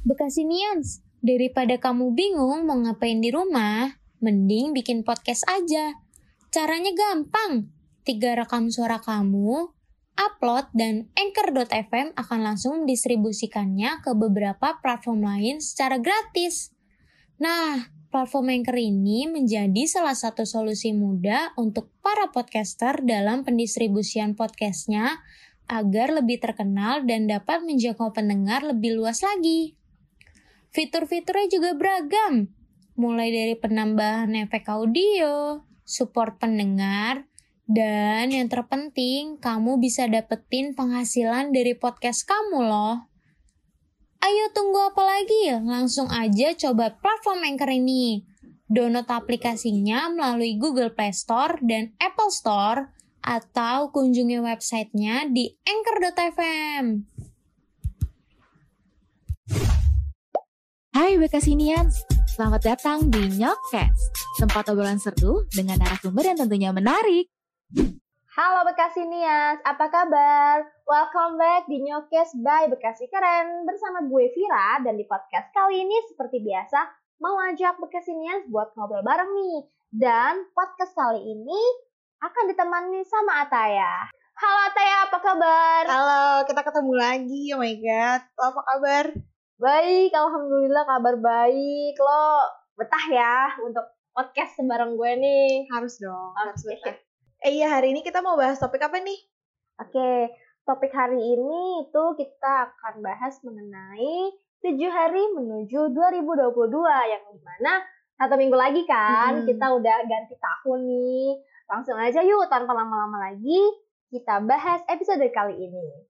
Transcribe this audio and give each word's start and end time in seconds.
Bekasinians, 0.00 1.04
daripada 1.20 1.76
kamu 1.76 2.16
bingung 2.16 2.64
mau 2.64 2.80
ngapain 2.80 3.20
di 3.20 3.28
rumah, 3.28 4.00
mending 4.24 4.72
bikin 4.72 5.04
podcast 5.04 5.44
aja. 5.44 5.92
Caranya 6.48 6.88
gampang. 6.96 7.68
Tiga 8.00 8.32
rekam 8.32 8.72
suara 8.72 9.04
kamu, 9.04 9.76
upload 10.16 10.72
dan 10.72 11.12
Anchor.fm 11.12 12.16
akan 12.16 12.40
langsung 12.40 12.84
mendistribusikannya 12.84 14.00
ke 14.00 14.16
beberapa 14.16 14.80
platform 14.80 15.20
lain 15.20 15.60
secara 15.60 16.00
gratis. 16.00 16.72
Nah, 17.36 17.92
platform 18.08 18.56
Anchor 18.56 18.80
ini 18.80 19.28
menjadi 19.28 19.84
salah 19.84 20.16
satu 20.16 20.48
solusi 20.48 20.96
mudah 20.96 21.52
untuk 21.60 21.92
para 22.00 22.32
podcaster 22.32 23.04
dalam 23.04 23.44
pendistribusian 23.44 24.32
podcastnya 24.32 25.20
agar 25.68 26.08
lebih 26.08 26.40
terkenal 26.40 27.04
dan 27.04 27.28
dapat 27.28 27.60
menjangkau 27.68 28.16
pendengar 28.16 28.64
lebih 28.64 28.96
luas 28.96 29.20
lagi. 29.20 29.79
Fitur-fiturnya 30.70 31.50
juga 31.50 31.74
beragam, 31.74 32.46
mulai 32.94 33.34
dari 33.34 33.54
penambahan 33.58 34.30
efek 34.38 34.70
audio, 34.70 35.66
support 35.82 36.38
pendengar, 36.38 37.26
dan 37.70 38.34
yang 38.34 38.50
terpenting, 38.50 39.38
kamu 39.38 39.78
bisa 39.78 40.10
dapetin 40.10 40.74
penghasilan 40.74 41.54
dari 41.54 41.78
podcast 41.78 42.26
kamu 42.26 42.66
loh. 42.66 43.10
Ayo 44.20 44.50
tunggu 44.50 44.90
apa 44.90 45.02
lagi? 45.06 45.54
Langsung 45.58 46.10
aja 46.10 46.50
coba 46.54 46.98
platform 46.98 47.46
Anchor 47.46 47.70
ini. 47.70 48.26
Download 48.70 49.06
aplikasinya 49.06 50.10
melalui 50.10 50.54
Google 50.58 50.94
Play 50.94 51.10
Store 51.10 51.58
dan 51.62 51.94
Apple 51.98 52.30
Store 52.30 52.90
atau 53.22 53.94
kunjungi 53.94 54.38
websitenya 54.42 55.30
di 55.30 55.50
anchor.fm. 55.62 57.09
Hai 61.00 61.16
Bekasinians, 61.16 62.04
selamat 62.28 62.60
datang 62.60 63.08
di 63.08 63.40
Nyokcast, 63.40 64.36
tempat 64.36 64.68
obrolan 64.68 65.00
seru 65.00 65.48
dengan 65.48 65.80
narasumber 65.80 66.28
yang 66.28 66.36
tentunya 66.36 66.76
menarik. 66.76 67.24
Halo 68.36 68.68
Bekasinians, 68.68 69.64
apa 69.64 69.88
kabar? 69.88 70.60
Welcome 70.84 71.40
back 71.40 71.64
di 71.72 71.80
Nyokes 71.80 72.36
by 72.44 72.68
Bekasi 72.68 73.08
Keren 73.08 73.64
bersama 73.64 74.04
gue 74.12 74.28
Vira 74.28 74.84
dan 74.84 75.00
di 75.00 75.08
podcast 75.08 75.48
kali 75.56 75.88
ini 75.88 75.96
seperti 76.04 76.44
biasa 76.44 76.92
mau 77.24 77.40
ajak 77.48 77.80
Bekasinians 77.80 78.44
buat 78.52 78.76
ngobrol 78.76 79.00
bareng 79.00 79.32
nih. 79.32 79.72
Dan 79.88 80.52
podcast 80.52 80.92
kali 80.92 81.24
ini 81.24 81.60
akan 82.20 82.44
ditemani 82.52 83.00
sama 83.08 83.48
Ataya. 83.48 84.04
Halo 84.36 84.60
Ataya, 84.68 84.96
apa 85.08 85.18
kabar? 85.24 85.82
Halo, 85.88 86.44
kita 86.44 86.60
ketemu 86.60 86.92
lagi. 86.92 87.56
Oh 87.56 87.60
my 87.64 87.74
god, 87.80 88.20
lo 88.36 88.42
apa 88.52 88.60
kabar? 88.68 89.29
Baik, 89.60 90.08
alhamdulillah 90.16 90.88
kabar 90.88 91.20
baik. 91.20 91.92
Lo 92.00 92.48
betah 92.80 93.04
ya 93.12 93.52
untuk 93.60 93.84
podcast 94.16 94.56
sembarang 94.56 94.96
gue 94.96 95.12
nih. 95.20 95.68
Harus 95.68 96.00
dong, 96.00 96.32
Oke. 96.32 96.40
harus 96.40 96.60
betah. 96.64 96.96
Eh 97.44 97.60
iya, 97.60 97.68
hari 97.68 97.92
ini 97.92 98.00
kita 98.00 98.24
mau 98.24 98.40
bahas 98.40 98.56
topik 98.56 98.80
apa 98.80 99.04
nih? 99.04 99.20
Oke, 99.76 100.32
topik 100.64 100.88
hari 100.96 101.20
ini 101.20 101.84
itu 101.84 102.02
kita 102.16 102.72
akan 102.72 103.04
bahas 103.04 103.36
mengenai 103.44 104.32
7 104.64 104.80
hari 104.88 105.28
menuju 105.36 105.92
2022 105.92 107.12
yang 107.12 107.20
di 107.28 107.40
mana 107.44 107.84
satu 108.16 108.40
minggu 108.40 108.56
lagi 108.56 108.88
kan 108.88 109.44
Hmm. 109.44 109.48
kita 109.48 109.76
udah 109.76 109.96
ganti 110.08 110.40
tahun 110.40 110.88
nih. 110.88 111.36
Langsung 111.68 112.00
aja 112.00 112.24
yuk 112.24 112.48
tanpa 112.48 112.72
lama-lama 112.72 113.28
lagi 113.28 113.60
kita 114.08 114.40
bahas 114.40 114.80
episode 114.88 115.24
kali 115.36 115.52
ini. 115.68 116.08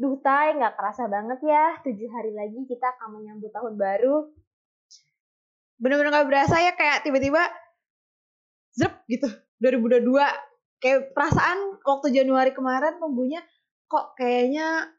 Duh 0.00 0.16
Tay, 0.24 0.56
nggak 0.56 0.74
kerasa 0.74 1.06
banget 1.06 1.38
ya 1.44 1.78
7 1.84 1.92
hari 2.08 2.32
lagi 2.32 2.64
kita 2.64 2.96
akan 2.96 3.20
menyambut 3.20 3.52
tahun 3.52 3.76
baru. 3.76 4.32
Bener-bener 5.82 6.14
gak 6.14 6.28
berasa 6.30 6.62
ya 6.62 6.72
kayak 6.78 7.02
tiba-tiba 7.02 7.42
zrep 8.72 9.02
gitu, 9.10 9.26
2022. 9.58 10.14
Kayak 10.82 11.14
perasaan 11.14 11.78
waktu 11.82 12.08
Januari 12.14 12.54
kemarin 12.54 12.98
nunggunya 12.98 13.42
kok 13.90 14.14
kayaknya 14.18 14.90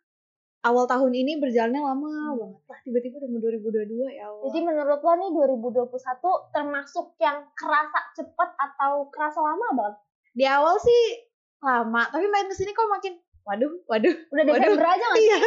awal 0.63 0.87
tahun 0.87 1.11
ini 1.11 1.39
berjalannya 1.43 1.81
lama 1.83 2.35
banget. 2.39 2.61
Lah 2.67 2.79
tiba-tiba 2.87 3.15
udah 3.19 3.29
mau 3.31 3.39
2022 3.43 4.15
ya 4.15 4.23
Allah. 4.31 4.43
Jadi 4.47 4.59
menurut 4.63 4.99
lo 5.03 5.13
nih 5.19 5.29
2021 5.35 6.55
termasuk 6.55 7.05
yang 7.19 7.37
kerasa 7.51 7.99
cepet 8.15 8.49
atau 8.55 9.11
kerasa 9.11 9.39
lama 9.43 9.67
banget? 9.75 9.95
Di 10.31 10.45
awal 10.47 10.79
sih 10.79 11.03
lama, 11.63 12.07
tapi 12.11 12.27
main 12.27 12.47
ke 12.47 12.55
sini 12.55 12.75
kok 12.75 12.91
makin 12.91 13.15
waduh, 13.43 13.71
waduh, 13.85 14.15
Udah 14.29 14.43
Waduh. 14.43 14.55
Desember 14.57 14.87
aja 14.87 15.05
nggak 15.05 15.19
sih? 15.19 15.27
iya. 15.27 15.39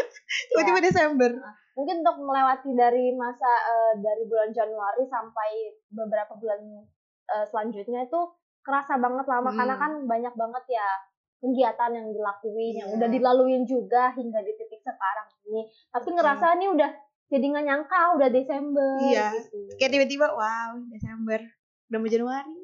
Tiba-tiba 0.49 0.81
Desember. 0.81 1.31
mungkin 1.73 2.01
untuk 2.01 2.17
melewati 2.19 2.73
dari 2.73 3.13
masa 3.13 3.45
eh, 3.47 3.93
dari 3.99 4.25
bulan 4.25 4.49
Januari 4.49 5.05
sampai 5.05 5.51
beberapa 5.87 6.33
bulan 6.35 6.61
eh, 7.27 7.45
selanjutnya 7.45 8.01
itu 8.03 8.21
kerasa 8.61 8.97
banget 8.97 9.25
lama 9.25 9.47
Hmm. 9.47 9.59
karena 9.59 9.75
kan 9.77 9.93
banyak 10.03 10.35
banget 10.35 10.65
ya 10.71 10.89
kegiatan 11.37 11.91
yang 11.93 12.09
dilakuin 12.09 12.75
yang 12.75 12.89
Iya. 12.89 12.97
udah 12.97 13.09
dilaluin 13.11 13.63
juga 13.63 14.09
hingga 14.11 14.41
di 14.41 14.53
titik 14.55 14.81
sekarang 14.81 15.29
ini 15.45 15.63
tapi 15.87 16.09
ngerasa 16.11 16.57
nih 16.57 16.69
udah 16.71 16.91
jadi 17.27 17.45
nggak 17.45 17.67
nyangka 17.67 18.01
udah 18.15 18.29
Desember 18.31 18.91
Iya. 19.03 19.27
gitu 19.37 19.59
Kayak 19.77 19.93
tiba-tiba 19.93 20.27
wow, 20.31 20.73
Desember. 20.89 21.41
Udah 21.87 21.99
mau 21.99 22.09
Januari. 22.09 22.57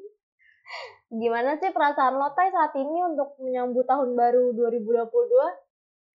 Gimana 1.13 1.53
sih 1.55 1.69
perasaan 1.69 2.17
lo 2.17 2.33
Tay 2.33 2.49
saat 2.49 2.73
ini 2.73 3.05
untuk 3.05 3.37
menyambut 3.37 3.85
tahun 3.85 4.13
baru 4.13 4.49
2022 4.51 5.13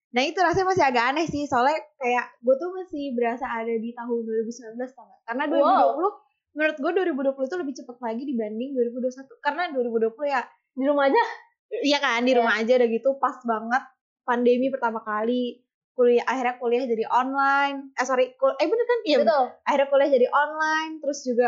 Nah 0.09 0.25
itu 0.25 0.41
rasanya 0.41 0.73
masih 0.73 0.81
agak 0.83 1.03
aneh 1.05 1.23
sih. 1.23 1.45
Soalnya 1.45 1.77
kayak 1.95 2.41
gue 2.41 2.55
tuh 2.57 2.73
masih 2.73 3.13
berasa 3.13 3.45
ada 3.45 3.69
di 3.69 3.93
tahun 3.93 4.25
2019 4.25 4.81
tau 4.89 5.05
gak? 5.05 5.21
Karena 5.23 5.43
2020 5.45 5.61
Wow. 5.61 6.11
menurut 6.49 6.77
gue 6.81 6.91
2020 7.37 7.45
tuh 7.45 7.59
lebih 7.61 7.75
cepet 7.77 7.97
lagi 8.01 8.23
dibanding 8.25 8.69
2021 8.73 9.37
karena 9.37 9.63
2020 9.69 10.09
ya 10.25 10.41
di 10.73 10.83
rumah 10.83 11.05
aja? 11.05 11.23
Iya 11.69 11.97
kan 12.01 12.25
di 12.25 12.33
Iya. 12.33 12.41
rumah 12.41 12.57
aja 12.57 12.73
udah 12.75 12.89
gitu 12.89 13.09
pas 13.21 13.37
banget 13.45 13.83
pandemi 14.25 14.67
pertama 14.67 14.99
kali. 14.99 15.61
Kuliah 15.93 16.25
akhirnya 16.25 16.55
kuliah 16.57 16.85
jadi 16.89 17.05
online. 17.05 17.93
Eh 17.93 18.01
sorry 18.03 18.33
kul 18.33 18.49
eh 18.51 18.65
bener 18.65 18.85
kan? 18.89 18.99
Iya 19.05 19.17
betul. 19.21 19.43
Akhirnya 19.61 19.87
kuliah 19.87 20.09
jadi 20.09 20.27
online 20.27 20.91
terus 20.97 21.19
juga 21.21 21.47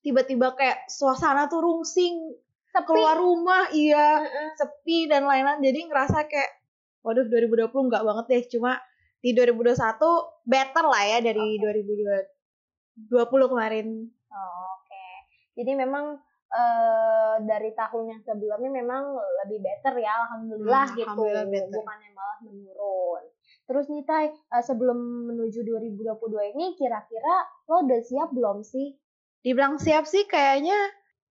tiba-tiba 0.00 0.58
kayak 0.58 0.90
suasana 0.90 1.46
tuh 1.46 1.62
rungsing 1.62 2.34
sepi 2.70 2.86
keluar 2.86 3.16
rumah 3.16 3.66
iya. 3.70 4.20
Heeh. 4.20 4.48
sepi 4.54 5.06
dan 5.06 5.24
lain-lain. 5.24 5.60
Jadi 5.60 5.80
ngerasa 5.86 6.24
kayak 6.24 6.50
waduh 7.00 7.24
2020 7.24 7.70
enggak 7.86 8.04
banget 8.04 8.24
deh. 8.26 8.42
Cuma 8.50 8.78
di 9.18 9.30
2021 9.32 9.76
better 10.44 10.84
lah 10.84 11.02
ya 11.04 11.18
dari 11.20 11.58
2020 11.58 12.24
kemarin. 13.46 13.86
Oh, 14.30 14.64
Oke, 14.76 15.06
jadi 15.54 15.76
memang 15.76 16.16
eh, 16.50 17.34
dari 17.44 17.70
tahun 17.72 18.04
yang 18.08 18.20
sebelumnya 18.20 18.70
memang 18.72 19.02
lebih 19.44 19.58
better 19.60 19.94
ya, 19.96 20.24
alhamdulillah 20.24 20.82
Hmm, 20.84 20.96
gitu, 20.96 21.06
alhamdulillah 21.06 21.46
better. 21.46 21.76
bukannya 21.76 22.10
malah 22.10 22.38
menurun. 22.42 23.22
Terus 23.64 23.86
nih 23.86 24.02
Tay, 24.02 24.24
eh, 24.26 24.64
sebelum 24.64 24.98
menuju 25.30 25.62
2022 25.62 26.10
ini 26.50 26.74
kira-kira 26.74 27.34
lo 27.66 27.84
udah 27.84 28.00
siap 28.00 28.30
belum 28.30 28.62
sih? 28.62 28.94
dibilang 29.40 29.80
siap 29.80 30.04
sih 30.04 30.26
kayaknya 30.26 30.76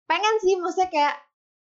pengen 0.05 0.35
sih. 0.39 0.55
Maksudnya 0.55 0.87
kayak 0.87 1.15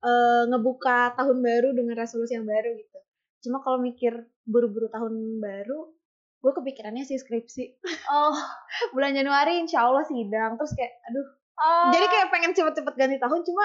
eh, 0.01 0.43
ngebuka 0.47 1.15
tahun 1.15 1.39
baru 1.39 1.69
dengan 1.73 1.95
resolusi 1.95 2.35
yang 2.35 2.45
baru 2.45 2.73
gitu 2.75 2.99
cuma 3.41 3.61
kalau 3.61 3.79
mikir 3.79 4.13
buru-buru 4.45 4.89
tahun 4.89 5.13
baru 5.39 5.93
gue 6.41 6.53
kepikirannya 6.57 7.05
sih 7.05 7.17
skripsi 7.17 7.81
Oh, 8.09 8.33
bulan 8.95 9.13
Januari 9.13 9.61
insya 9.61 9.85
Allah 9.85 10.05
sidang 10.05 10.57
terus 10.57 10.73
kayak 10.73 10.93
aduh 11.05 11.27
oh, 11.57 11.91
jadi 11.93 12.07
kayak 12.09 12.27
pengen 12.29 12.53
cepet-cepet 12.53 12.95
ganti 12.97 13.17
tahun 13.17 13.41
cuma 13.45 13.65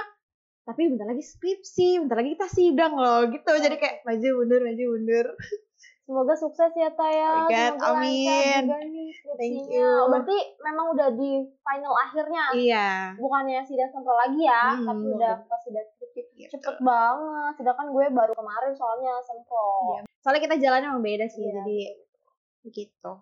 tapi 0.66 0.90
bentar 0.90 1.06
lagi 1.06 1.22
skripsi 1.22 2.02
bentar 2.02 2.18
lagi 2.18 2.34
kita 2.34 2.48
sidang 2.50 2.94
loh 2.96 3.30
gitu 3.30 3.52
jadi 3.56 3.76
kayak 3.76 3.96
maju 4.04 4.28
mundur 4.40 4.60
maju 4.64 4.84
mundur 4.92 5.26
semoga 6.06 6.38
sukses 6.38 6.70
ya 6.78 6.94
Tay 6.94 7.18
ya. 7.18 7.30
Oh 7.34 7.50
God, 7.50 7.74
Semoga 7.82 7.98
amin. 7.98 8.64
nih 8.70 9.10
Thank 9.42 9.74
you. 9.74 9.82
Oh, 9.82 10.06
Berarti 10.06 10.38
memang 10.62 10.94
udah 10.94 11.10
di 11.18 11.50
final 11.60 11.94
akhirnya, 11.98 12.44
iya 12.54 12.90
bukannya 13.18 13.66
sidang 13.66 13.90
sempro 13.90 14.14
lagi 14.14 14.46
ya, 14.46 14.78
Hmm, 14.78 14.86
tapi 14.86 15.06
udah. 15.18 15.34
ke 15.42 15.56
sidang. 15.66 15.88
Gitu. 16.36 16.52
Cepet 16.52 16.84
banget, 16.84 17.54
sedangkan 17.56 17.88
gue 17.96 18.06
baru 18.12 18.34
kemarin 18.36 18.76
soalnya 18.76 19.16
sempro. 19.24 19.96
Iya. 19.96 20.02
soalnya 20.20 20.42
kita 20.44 20.56
jalannya 20.60 20.90
emang 20.92 21.06
beda 21.06 21.26
sih 21.32 21.48
Iya, 21.48 21.64
jadi 21.64 21.80
gitu 22.76 23.14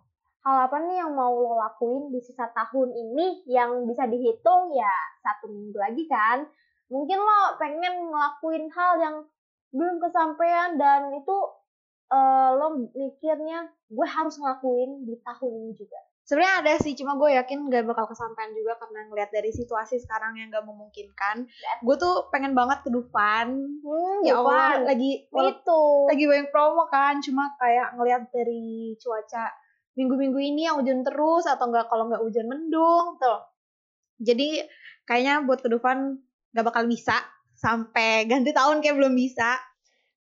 Hal 0.44 0.68
apa 0.68 0.76
nih 0.84 1.00
yang 1.00 1.16
mau 1.16 1.32
lo 1.40 1.56
lakuin 1.56 2.12
di 2.12 2.20
sisa 2.20 2.52
tahun 2.52 2.92
ini 2.92 3.48
yang 3.48 3.88
bisa 3.88 4.04
dihitung 4.12 4.76
ya 4.76 4.92
satu 5.24 5.48
minggu 5.48 5.80
lagi 5.80 6.04
kan? 6.04 6.44
Mungkin 6.92 7.16
lo 7.16 7.56
pengen 7.56 8.12
ngelakuin 8.12 8.68
hal 8.76 8.94
yang 9.00 9.16
belum 9.72 10.04
kesampaian 10.04 10.76
dan 10.76 11.16
itu 11.16 11.38
eh, 12.12 12.50
lo 12.60 12.92
mikirnya 12.92 13.72
gue 13.88 14.04
harus 14.04 14.36
ngelakuin 14.36 15.08
di 15.08 15.16
tahun 15.24 15.52
ini 15.64 15.72
juga. 15.80 16.02
Sebenarnya 16.24 16.56
ada 16.64 16.74
sih, 16.80 16.96
cuma 16.96 17.20
gue 17.20 17.36
yakin 17.36 17.68
gak 17.68 17.84
bakal 17.84 18.08
kesampaian 18.08 18.56
juga 18.56 18.80
karena 18.80 19.12
ngeliat 19.12 19.28
dari 19.28 19.52
situasi 19.52 20.00
sekarang 20.00 20.40
yang 20.40 20.48
gak 20.56 20.64
memungkinkan. 20.64 21.44
Gue 21.84 21.96
tuh 22.00 22.32
pengen 22.32 22.56
banget 22.56 22.80
ke 22.88 22.90
Dufan. 22.90 23.52
Hmm, 23.84 24.20
Ya 24.24 24.40
Allah, 24.40 24.80
Dufan. 24.80 24.88
lagi 24.88 25.12
itu. 25.28 25.84
lagi 26.08 26.24
banyak 26.24 26.48
promo 26.48 26.88
kan, 26.88 27.20
cuma 27.20 27.52
kayak 27.60 28.00
ngeliat 28.00 28.32
dari 28.32 28.96
cuaca 29.04 29.52
minggu-minggu 29.94 30.40
ini 30.40 30.66
yang 30.66 30.80
hujan 30.82 31.06
terus 31.06 31.46
atau 31.46 31.70
enggak 31.70 31.86
kalau 31.92 32.10
nggak 32.10 32.24
hujan 32.24 32.48
mendung 32.50 33.20
tuh. 33.20 33.40
Jadi 34.24 34.64
kayaknya 35.04 35.44
buat 35.44 35.60
ke 35.60 35.70
depan 35.70 36.18
nggak 36.56 36.66
bakal 36.66 36.88
bisa 36.88 37.20
sampai 37.54 38.26
ganti 38.26 38.56
tahun 38.56 38.80
kayak 38.82 38.96
belum 38.98 39.14
bisa. 39.14 39.60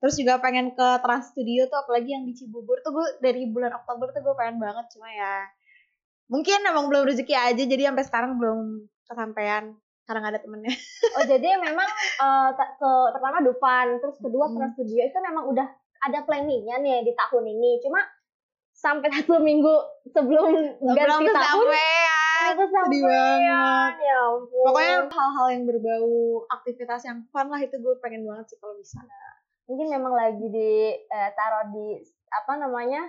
Terus 0.04 0.20
juga 0.20 0.44
pengen 0.44 0.76
ke 0.76 0.88
Trans 1.00 1.32
Studio 1.32 1.72
tuh 1.72 1.80
apalagi 1.80 2.12
yang 2.12 2.28
di 2.28 2.36
Cibubur 2.36 2.76
tuh 2.84 2.92
gue 2.92 3.08
dari 3.24 3.48
bulan 3.48 3.72
Oktober 3.72 4.12
tuh 4.12 4.20
gue 4.20 4.36
pengen 4.36 4.60
banget 4.60 4.84
cuma 4.92 5.08
ya 5.08 5.48
mungkin 6.34 6.66
emang 6.66 6.90
belum 6.90 7.06
rezeki 7.06 7.36
aja 7.38 7.62
jadi 7.62 7.94
sampai 7.94 8.04
sekarang 8.04 8.42
belum 8.42 8.90
kesampaian 9.06 9.78
karena 10.04 10.26
ada 10.28 10.40
temennya. 10.42 10.74
Oh 11.14 11.24
jadi 11.24 11.62
memang 11.62 11.86
ta- 12.58 12.74
ke 12.74 12.92
pertama 13.14 13.40
Dufan, 13.40 14.02
terus 14.02 14.18
kedua 14.18 14.50
Hmm. 14.50 14.74
Studio 14.74 15.00
itu 15.00 15.18
memang 15.22 15.46
udah 15.48 15.68
ada 16.04 16.20
planningnya 16.26 16.82
nih 16.82 17.06
di 17.06 17.14
tahun 17.14 17.46
ini. 17.48 17.80
Cuma 17.80 18.02
sampai 18.74 19.08
satu 19.16 19.40
minggu 19.40 19.72
sebelum 20.10 20.50
belum 20.82 20.98
ganti 20.98 21.30
tahun 21.30 21.66
itu 22.44 22.64
Sedih 22.68 23.02
banget. 23.08 23.94
Ya 24.04 24.20
ampun. 24.28 24.64
Pokoknya 24.68 24.98
hal-hal 25.08 25.48
yang 25.54 25.64
berbau 25.64 26.12
aktivitas 26.52 27.08
yang 27.08 27.24
fun 27.32 27.48
lah 27.48 27.62
itu 27.62 27.80
gue 27.80 27.96
pengen 28.04 28.28
banget 28.28 28.52
sih 28.52 28.58
kalau 28.60 28.76
bisa. 28.76 29.00
mungkin 29.64 29.88
memang 29.88 30.12
lagi 30.12 30.44
di 30.52 30.92
eh, 30.92 31.30
taruh 31.40 31.72
di 31.72 32.04
apa 32.28 32.60
namanya 32.60 33.00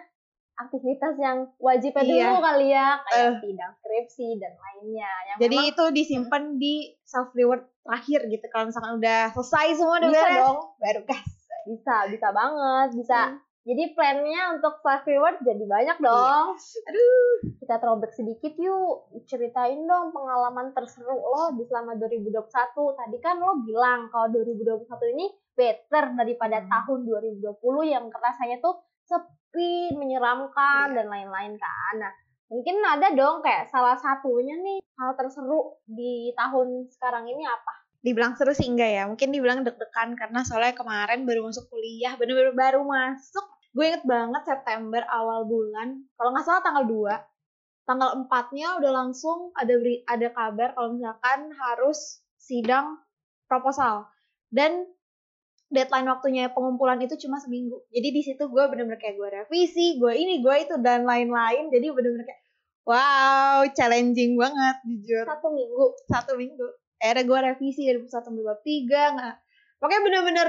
aktivitas 0.56 1.14
yang 1.16 1.38
wajib 1.58 1.90
Iya. 1.92 2.30
dulu 2.30 2.36
kali 2.40 2.66
ya 2.68 2.88
kayak 3.02 3.26
Eh. 3.26 3.34
sidang 3.40 3.72
skripsi 3.74 4.28
dan 4.36 4.52
lainnya. 4.54 5.12
Yang 5.26 5.38
Jadi 5.40 5.56
memang 5.56 5.70
itu 5.70 5.84
disimpan 5.92 6.42
di 6.56 6.74
self 7.02 7.30
reward 7.32 7.62
terakhir 7.80 8.20
gitu. 8.28 8.44
Kalau 8.48 8.64
misalkan 8.66 8.92
udah 8.96 9.20
selesai 9.32 9.66
semua 9.74 9.96
udah 9.98 10.08
Bisa 10.08 10.22
beres, 10.24 10.38
dong. 10.40 10.58
baru 10.78 11.00
gas. 11.04 11.28
bisa 11.64 11.94
bisa 12.06 12.28
banget 12.30 12.88
bisa. 12.94 13.18
Hmm. 13.26 13.40
Jadi 13.64 13.84
plannya 13.90 14.52
untuk 14.52 14.76
self 14.78 15.04
reward 15.04 15.40
jadi 15.40 15.64
banyak 15.64 15.96
Iya. 15.96 16.04
dong. 16.04 16.46
Aduh. 16.84 17.32
kita 17.56 17.76
throwback 17.76 18.12
sedikit 18.12 18.52
yuk 18.54 18.94
ceritain 19.24 19.80
dong 19.82 20.12
pengalaman 20.12 20.70
terseru 20.70 21.16
lo 21.16 21.48
di 21.50 21.64
selama 21.64 21.96
2021 21.96 22.44
tadi 22.94 23.16
kan 23.18 23.36
lo 23.36 23.56
bilang 23.58 24.08
kalau 24.08 24.28
2021 24.28 24.84
ini 25.10 25.26
better 25.50 26.12
daripada 26.12 26.60
Hmm. 26.60 26.68
tahun 26.68 26.98
2020 27.02 27.56
yang 27.86 28.04
rasanya 28.10 28.60
tuh 28.60 28.76
sepi 29.04 29.94
menyeramkan 29.94 30.92
Iya. 30.92 30.96
dan 31.02 31.06
lain-lain 31.08 31.54
kan 31.60 31.94
nah 32.00 32.12
mungkin 32.48 32.76
ada 32.84 33.08
dong 33.16 33.40
kayak 33.40 33.68
salah 33.72 33.96
satunya 33.96 34.56
nih 34.60 34.78
hal 35.00 35.16
terseru 35.16 35.80
di 35.88 36.30
tahun 36.36 36.86
sekarang 36.92 37.26
ini 37.26 37.44
apa 37.44 37.84
Dibilang 38.04 38.36
seru 38.36 38.52
sih 38.52 38.68
enggak 38.68 38.90
ya. 38.92 39.02
Mungkin 39.08 39.32
dibilang 39.32 39.64
deg-degan 39.64 40.12
karena 40.12 40.44
soalnya 40.44 40.76
kemarin 40.76 41.24
baru 41.24 41.48
masuk 41.48 41.72
kuliah. 41.72 42.12
Bener-bener 42.20 42.52
baru 42.52 42.84
masuk. 42.84 43.48
Gue 43.72 43.88
inget 43.88 44.04
banget 44.04 44.44
September 44.44 45.00
awal 45.08 45.48
bulan. 45.48 46.04
Kalau 46.12 46.36
nggak 46.36 46.44
salah 46.44 46.60
tanggal 46.60 46.84
2. 46.84 47.88
Tanggal 47.88 48.28
4-nya 48.28 48.76
udah 48.76 48.92
langsung 48.92 49.56
ada 49.56 49.72
beri, 49.80 50.04
ada 50.04 50.28
kabar 50.36 50.76
kalau 50.76 50.92
misalkan 50.92 51.48
harus 51.56 52.20
sidang 52.36 53.00
proposal. 53.48 54.04
Dan 54.52 54.84
deadline 55.72 56.08
waktunya 56.08 56.52
pengumpulan 56.52 57.00
itu 57.00 57.16
cuma 57.26 57.40
seminggu. 57.40 57.82
Jadi 57.90 58.08
di 58.10 58.22
situ 58.24 58.44
gue 58.46 58.64
bener-bener 58.68 59.00
kayak 59.00 59.16
gue 59.16 59.28
revisi, 59.42 59.96
gue 59.98 60.12
ini, 60.12 60.44
gue 60.44 60.54
itu 60.60 60.74
dan 60.80 61.04
lain-lain. 61.08 61.72
Jadi 61.72 61.86
bener-bener 61.90 62.24
kayak 62.26 62.42
wow, 62.84 63.64
challenging 63.72 64.36
banget 64.36 64.76
jujur. 64.84 65.24
satu 65.24 65.48
minggu 65.50 65.84
Satu 66.08 66.32
minggu. 66.36 66.66
Akhirnya 67.00 67.24
gue 67.26 67.38
revisi 67.52 67.82
dari 67.84 67.98
1 68.00 68.08
sampai 68.08 68.42
bab 68.44 68.60
3 68.64 69.14
nggak. 69.18 69.36
Pokoknya 69.80 70.00
bener-bener 70.04 70.48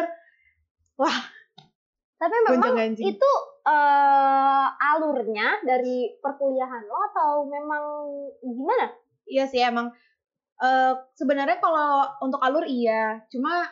tapi 2.16 2.36
memang 2.48 2.96
itu 2.96 3.32
eh, 3.68 4.66
alurnya 4.96 5.60
dari 5.68 6.16
perkuliahan 6.16 6.88
lo 6.88 7.00
atau 7.12 7.44
memang 7.44 7.84
gimana 8.40 8.88
Iya 9.26 9.46
sih 9.50 9.60
emang 9.60 9.90
eh 10.56 10.94
sebenarnya 11.18 11.60
kalau 11.60 12.08
untuk 12.24 12.40
alur 12.40 12.64
iya, 12.64 13.20
cuma 13.28 13.68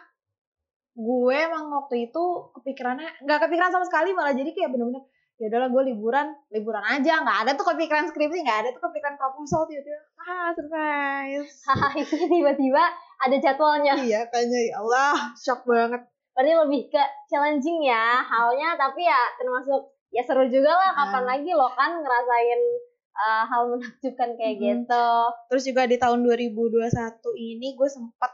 gue 0.94 1.36
emang 1.36 1.74
waktu 1.74 2.08
itu 2.08 2.24
kepikirannya 2.54 3.10
nggak 3.20 3.40
kepikiran 3.42 3.70
sama 3.70 3.86
sekali 3.86 4.14
malah 4.14 4.32
jadi 4.32 4.50
kayak 4.50 4.70
bener-bener 4.70 5.02
ya 5.36 5.50
udahlah 5.50 5.68
gue 5.68 5.84
liburan 5.90 6.28
liburan 6.48 6.86
aja 6.86 7.14
nggak 7.20 7.38
ada 7.44 7.52
tuh 7.54 7.66
kepikiran 7.66 8.06
skripsi 8.06 8.40
nggak 8.40 8.60
ada 8.62 8.70
tuh 8.72 8.82
kepikiran 8.84 9.18
proposal 9.18 9.66
tiba-tiba 9.66 10.00
ah 10.22 10.50
surprise 10.54 11.52
Hahaha, 11.68 12.00
tiba-tiba 12.06 12.84
ada 13.20 13.36
jadwalnya. 13.36 13.94
iya 13.98 14.28
kayaknya 14.28 14.60
ya 14.70 14.76
Allah 14.80 15.34
shock 15.36 15.64
banget 15.64 16.04
Berarti 16.34 16.50
lebih 16.50 16.90
ke 16.90 16.98
challenging 17.28 17.86
ya 17.86 18.18
halnya, 18.20 18.74
tapi 18.74 19.06
ya 19.06 19.22
termasuk 19.38 19.86
ya 20.10 20.18
seru 20.20 20.42
juga 20.46 20.74
lah. 20.74 20.90
Kapan 20.92 21.22
Ah. 21.22 21.30
lagi 21.30 21.54
lo 21.54 21.70
kan 21.70 21.94
ngerasain 21.94 22.62
uh, 23.14 23.46
hal 23.46 23.70
menakjubkan 23.70 24.34
kayak 24.34 24.58
Mhm. 24.58 24.62
gitu. 24.82 25.08
terus 25.46 25.64
juga 25.64 25.86
di 25.86 25.94
tahun 25.96 26.26
2021 26.26 26.82
ini 27.38 27.78
gue 27.78 27.86
sempat 27.86 28.34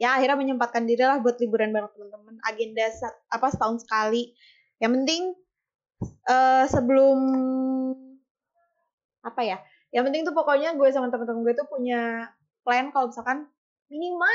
ya 0.00 0.16
akhirnya 0.16 0.40
menyempatkan 0.40 0.88
diri 0.88 1.04
lah 1.04 1.20
buat 1.20 1.36
liburan 1.36 1.70
bareng 1.70 1.92
teman-teman 1.92 2.40
agenda 2.42 2.88
sa- 2.88 3.20
apa 3.28 3.52
setahun 3.52 3.84
sekali 3.84 4.32
yang 4.80 4.96
penting 4.96 5.36
eh 6.24 6.64
sebelum 6.66 7.18
apa 9.20 9.40
ya 9.44 9.60
yang 9.92 10.08
penting 10.08 10.24
tuh 10.24 10.32
pokoknya 10.32 10.72
gue 10.74 10.88
sama 10.88 11.12
teman-teman 11.12 11.44
gue 11.44 11.52
tuh 11.52 11.68
punya 11.68 12.32
plan 12.64 12.88
kalau 12.88 13.12
misalkan 13.12 13.44
minimal 13.92 14.32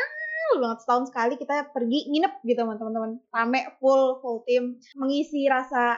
banget 0.61 0.79
setahun 0.85 1.09
sekali 1.09 1.33
kita 1.35 1.73
pergi 1.73 2.05
nginep 2.05 2.33
gitu 2.45 2.59
sama 2.61 2.77
teman-teman 2.77 3.17
rame 3.33 3.61
full 3.81 4.21
full 4.21 4.45
tim 4.45 4.77
mengisi 4.93 5.49
rasa 5.49 5.97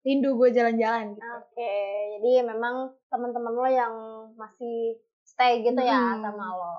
rindu 0.00 0.40
gue 0.40 0.48
jalan-jalan 0.50 1.12
gitu 1.12 1.26
Oke, 1.36 1.74
jadi 2.16 2.48
memang 2.48 2.96
teman-teman 3.12 3.52
lo 3.52 3.68
yang 3.68 3.94
masih 4.40 4.96
stay 5.20 5.60
gitu 5.60 5.76
ya 5.76 6.16
Mhm. 6.16 6.22
sama 6.24 6.46
lo. 6.56 6.76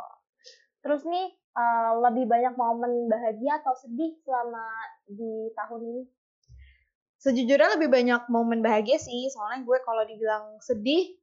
Terus 0.81 1.03
nih 1.05 1.29
uh, 1.59 1.91
lebih 2.07 2.23
banyak 2.31 2.55
momen 2.55 3.11
bahagia 3.11 3.59
atau 3.59 3.75
sedih 3.75 4.15
selama 4.23 4.63
di 5.11 5.51
tahun 5.59 5.81
ini? 5.83 6.03
sejujurnya 7.19 7.75
lebih 7.75 7.91
banyak 7.91 8.31
momen 8.31 8.63
bahagia 8.63 8.95
sih 8.95 9.27
soalnya 9.27 9.67
gue 9.67 9.77
kalau 9.83 10.07
dibilang 10.07 10.55
sedih 10.63 11.19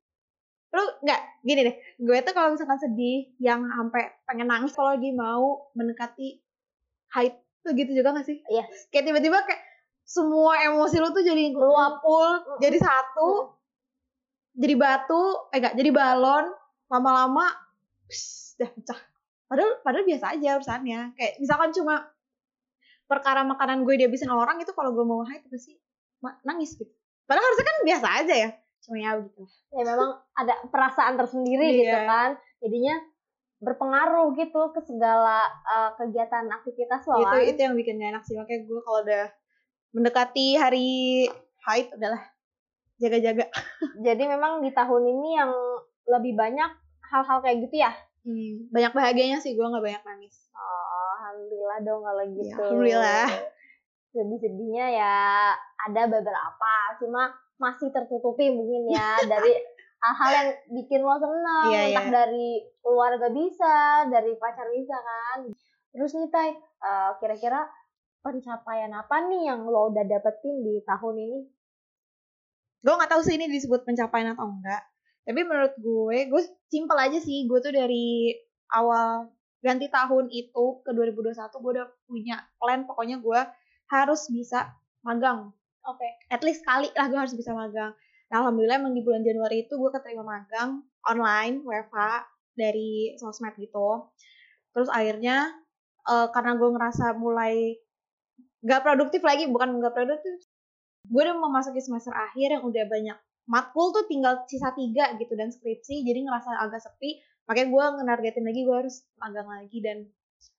lu 0.77 0.85
nggak 1.01 1.21
gini 1.41 1.61
deh 1.73 1.77
gue 2.05 2.19
tuh 2.21 2.37
kalau 2.37 2.53
misalkan 2.53 2.77
sedih 2.77 3.33
yang 3.41 3.65
sampai 3.65 4.13
pengen 4.29 4.45
nangis 4.45 4.77
kalau 4.77 4.93
lagi 4.93 5.09
mau 5.17 5.73
mendekati 5.73 6.37
height 7.17 7.41
tuh 7.65 7.73
gitu 7.73 7.97
juga 7.97 8.13
gak 8.13 8.29
sih 8.29 8.45
Iya. 8.45 8.69
kayak 8.93 9.05
tiba-tiba 9.09 9.41
kayak 9.49 9.63
semua 10.05 10.61
emosi 10.69 11.01
lu 11.01 11.17
tuh 11.17 11.25
jadi 11.25 11.57
ngumpul 11.57 12.29
Mm-mm. 12.45 12.61
jadi 12.61 12.77
satu 12.77 13.57
jadi 14.53 14.75
batu 14.77 15.49
eh 15.49 15.65
enggak 15.65 15.81
jadi 15.81 15.91
balon 15.97 16.45
lama-lama 16.93 17.57
pss, 18.05 18.61
dah 18.61 18.69
pecah 18.69 19.01
padahal 19.47 19.79
padahal 19.83 20.05
biasa 20.07 20.27
aja 20.39 20.49
urusannya. 20.59 21.01
Kayak 21.15 21.33
misalkan 21.43 21.71
cuma 21.75 21.95
perkara 23.07 23.47
makanan 23.47 23.87
gue 23.87 23.95
dihabisin 24.03 24.31
orang 24.31 24.59
itu 24.59 24.75
kalau 24.75 24.91
gue 24.91 25.07
mau 25.07 25.23
hide 25.23 25.47
pasti 25.47 25.79
nangis 26.43 26.75
gitu. 26.75 26.91
Padahal 27.27 27.47
harusnya 27.47 27.67
kan 27.67 27.77
biasa 27.87 28.07
aja 28.23 28.35
ya. 28.35 28.51
Cuma 28.83 28.97
ya 28.99 29.11
gitu. 29.23 29.43
Ya 29.75 29.83
memang 29.87 30.11
ada 30.35 30.55
perasaan 30.71 31.15
tersendiri 31.15 31.67
Iya. 31.67 31.79
gitu 31.83 31.99
kan. 32.07 32.31
Jadinya 32.63 32.95
berpengaruh 33.57 34.37
gitu 34.37 34.61
ke 34.75 34.81
segala 34.85 35.49
uh, 35.65 35.91
kegiatan 35.97 36.45
aktivitas 36.51 37.09
lo 37.09 37.25
itu 37.25 37.37
kan. 37.41 37.41
itu 37.41 37.61
yang 37.63 37.75
bikin 37.79 37.99
gak 38.03 38.11
enak 38.15 38.23
sih. 38.27 38.35
Makanya 38.37 38.61
gue 38.67 38.81
kalau 38.83 39.01
udah 39.07 39.25
mendekati 39.97 40.47
hari 40.61 40.89
haid 41.65 41.89
adalah 41.95 42.23
jaga-jaga. 42.99 43.47
Jadi 44.07 44.23
memang 44.29 44.61
di 44.61 44.71
tahun 44.75 45.03
ini 45.09 45.29
yang 45.39 45.51
lebih 46.07 46.35
banyak 46.39 46.71
hal-hal 47.11 47.39
kayak 47.43 47.67
gitu 47.67 47.83
ya 47.83 47.95
hmm, 48.27 48.75
banyak 48.75 48.93
bahagianya 48.93 49.39
sih 49.39 49.55
gue 49.55 49.63
nggak 49.63 49.81
banyak 49.81 50.03
nangis. 50.03 50.51
Oh, 50.53 51.11
alhamdulillah 51.23 51.79
dong 51.87 52.03
kalau 52.03 52.25
Ya, 52.27 52.35
gitu. 52.35 52.59
alhamdulillah. 52.59 53.29
sedih-sedihnya 54.17 54.87
ya 54.97 55.17
ada 55.77 56.03
beberapa 56.09 56.73
cuma 56.97 57.37
masih 57.61 57.93
tertutupi 57.93 58.49
mungkin 58.49 58.89
ya 58.89 59.21
dari 59.33 59.53
hal-hal 60.01 60.31
yang 60.33 60.49
bikin 60.73 61.01
lo 61.05 61.17
seneng. 61.21 61.69
Iya, 61.71 61.81
entah 61.93 62.07
iya. 62.09 62.15
dari 62.25 62.49
keluarga 62.81 63.29
bisa 63.31 63.77
dari 64.09 64.33
pacar 64.41 64.67
bisa 64.73 64.97
kan. 64.97 65.41
Terus 65.93 66.13
nih 66.17 66.29
Tay 66.33 66.49
eh, 66.57 67.11
kira-kira 67.21 67.69
pencapaian 68.25 68.91
apa 68.97 69.17
nih 69.29 69.53
yang 69.53 69.69
lo 69.69 69.93
udah 69.93 70.05
dapetin 70.09 70.65
di 70.65 70.81
tahun 70.83 71.15
ini? 71.21 71.39
Gue 72.83 72.95
nggak 72.97 73.11
tahu 73.13 73.23
sih 73.23 73.37
ini 73.37 73.53
disebut 73.53 73.85
pencapaian 73.85 74.33
atau 74.33 74.49
enggak 74.49 74.83
tapi 75.27 75.41
menurut 75.43 75.75
gue 75.83 76.19
gue 76.31 76.43
simpel 76.71 76.95
aja 76.95 77.19
sih. 77.19 77.51
Gue 77.51 77.59
tuh 77.59 77.75
dari 77.75 78.31
awal 78.71 79.27
ganti 79.59 79.91
tahun 79.91 80.31
itu 80.31 80.87
ke 80.87 80.91
2021 80.95 81.35
gue 81.35 81.73
udah 81.83 81.87
punya 82.07 82.37
plan. 82.63 82.87
Pokoknya 82.87 83.19
gue 83.19 83.41
harus 83.91 84.31
bisa 84.31 84.71
magang. 85.03 85.51
Oke. 85.83 86.07
At 86.31 86.47
least 86.47 86.63
sekali 86.63 86.95
lah 86.95 87.11
gue 87.11 87.19
harus 87.19 87.35
bisa 87.35 87.51
magang. 87.51 87.91
Nah 88.31 88.37
alhamdulillah 88.47 88.79
emang 88.79 88.95
di 88.95 89.03
bulan 89.03 89.27
Januari 89.27 89.67
itu 89.67 89.75
gue 89.75 89.91
keterima 89.91 90.23
magang 90.23 90.87
online 91.11 91.67
WFH 91.67 91.99
dari 92.55 93.19
sosmed 93.19 93.59
gitu. 93.59 94.07
Terus 94.71 94.87
akhirnya 94.95 95.51
eh, 96.07 96.29
karena 96.31 96.55
gue 96.55 96.71
ngerasa 96.71 97.19
mulai 97.19 97.83
gak 98.63 98.83
produktif 98.83 99.23
lagi 99.27 99.47
bukan 99.51 99.79
gak 99.79 99.95
produktif 99.95 100.39
gue 101.07 101.23
udah 101.23 101.39
memasuki 101.39 101.79
semester 101.79 102.11
akhir 102.11 102.59
yang 102.59 102.65
udah 102.67 102.85
banyak 102.91 103.19
matkul 103.47 103.95
tuh 103.95 104.05
tinggal 104.07 104.43
sisa 104.47 104.75
tiga 104.75 105.15
gitu 105.17 105.35
dan 105.35 105.51
skripsi 105.51 106.03
jadi 106.03 106.23
ngerasa 106.23 106.51
agak 106.59 106.83
sepi 106.83 107.19
makanya 107.47 107.69
gue 107.71 107.85
ngenargetin 108.03 108.45
lagi 108.45 108.61
gue 108.67 108.77
harus 108.77 108.97
magang 109.17 109.47
lagi 109.47 109.79
dan 109.79 110.07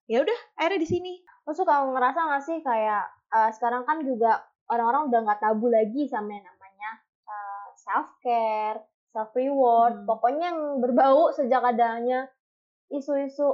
ya 0.08 0.24
udah 0.24 0.40
akhirnya 0.56 0.82
di 0.84 0.90
sini 0.90 1.14
Lo 1.44 1.56
suka 1.56 1.80
ngerasa 1.80 2.20
gak 2.28 2.44
sih 2.44 2.60
kayak 2.60 3.04
eh, 3.32 3.50
sekarang 3.56 3.88
kan 3.88 4.04
juga 4.04 4.44
orang-orang 4.68 5.08
udah 5.08 5.20
nggak 5.24 5.40
tabu 5.40 5.68
lagi 5.72 6.08
sama 6.08 6.36
yang 6.36 6.44
namanya 6.44 6.92
self 7.78 8.10
care, 8.20 8.82
self 9.14 9.32
reward, 9.32 10.04
Hmm. 10.04 10.08
pokoknya 10.10 10.52
yang 10.52 10.82
berbau 10.82 11.32
sejak 11.32 11.62
adanya 11.62 12.28
isu-isu 12.90 13.54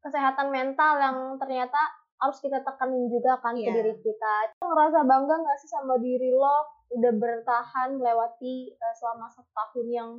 kesehatan 0.00 0.48
mental 0.48 1.00
yang 1.00 1.16
ternyata 1.36 1.76
harus 2.16 2.38
kita 2.40 2.62
tekanin 2.64 3.10
juga 3.10 3.36
kan 3.42 3.52
ke 3.52 3.66
Iya. 3.66 3.74
diri 3.74 3.94
kita. 3.98 4.34
Lo 4.62 4.72
ngerasa 4.72 5.04
bangga 5.04 5.34
gak 5.36 5.58
sih 5.60 5.68
sama 5.68 5.98
diri 5.98 6.32
lo 6.32 6.73
udah 6.94 7.12
bertahan 7.14 7.98
melewati 7.98 8.72
eh, 8.74 8.94
selama 8.98 9.26
satu 9.30 9.50
tahun 9.50 9.86
yang 9.90 10.10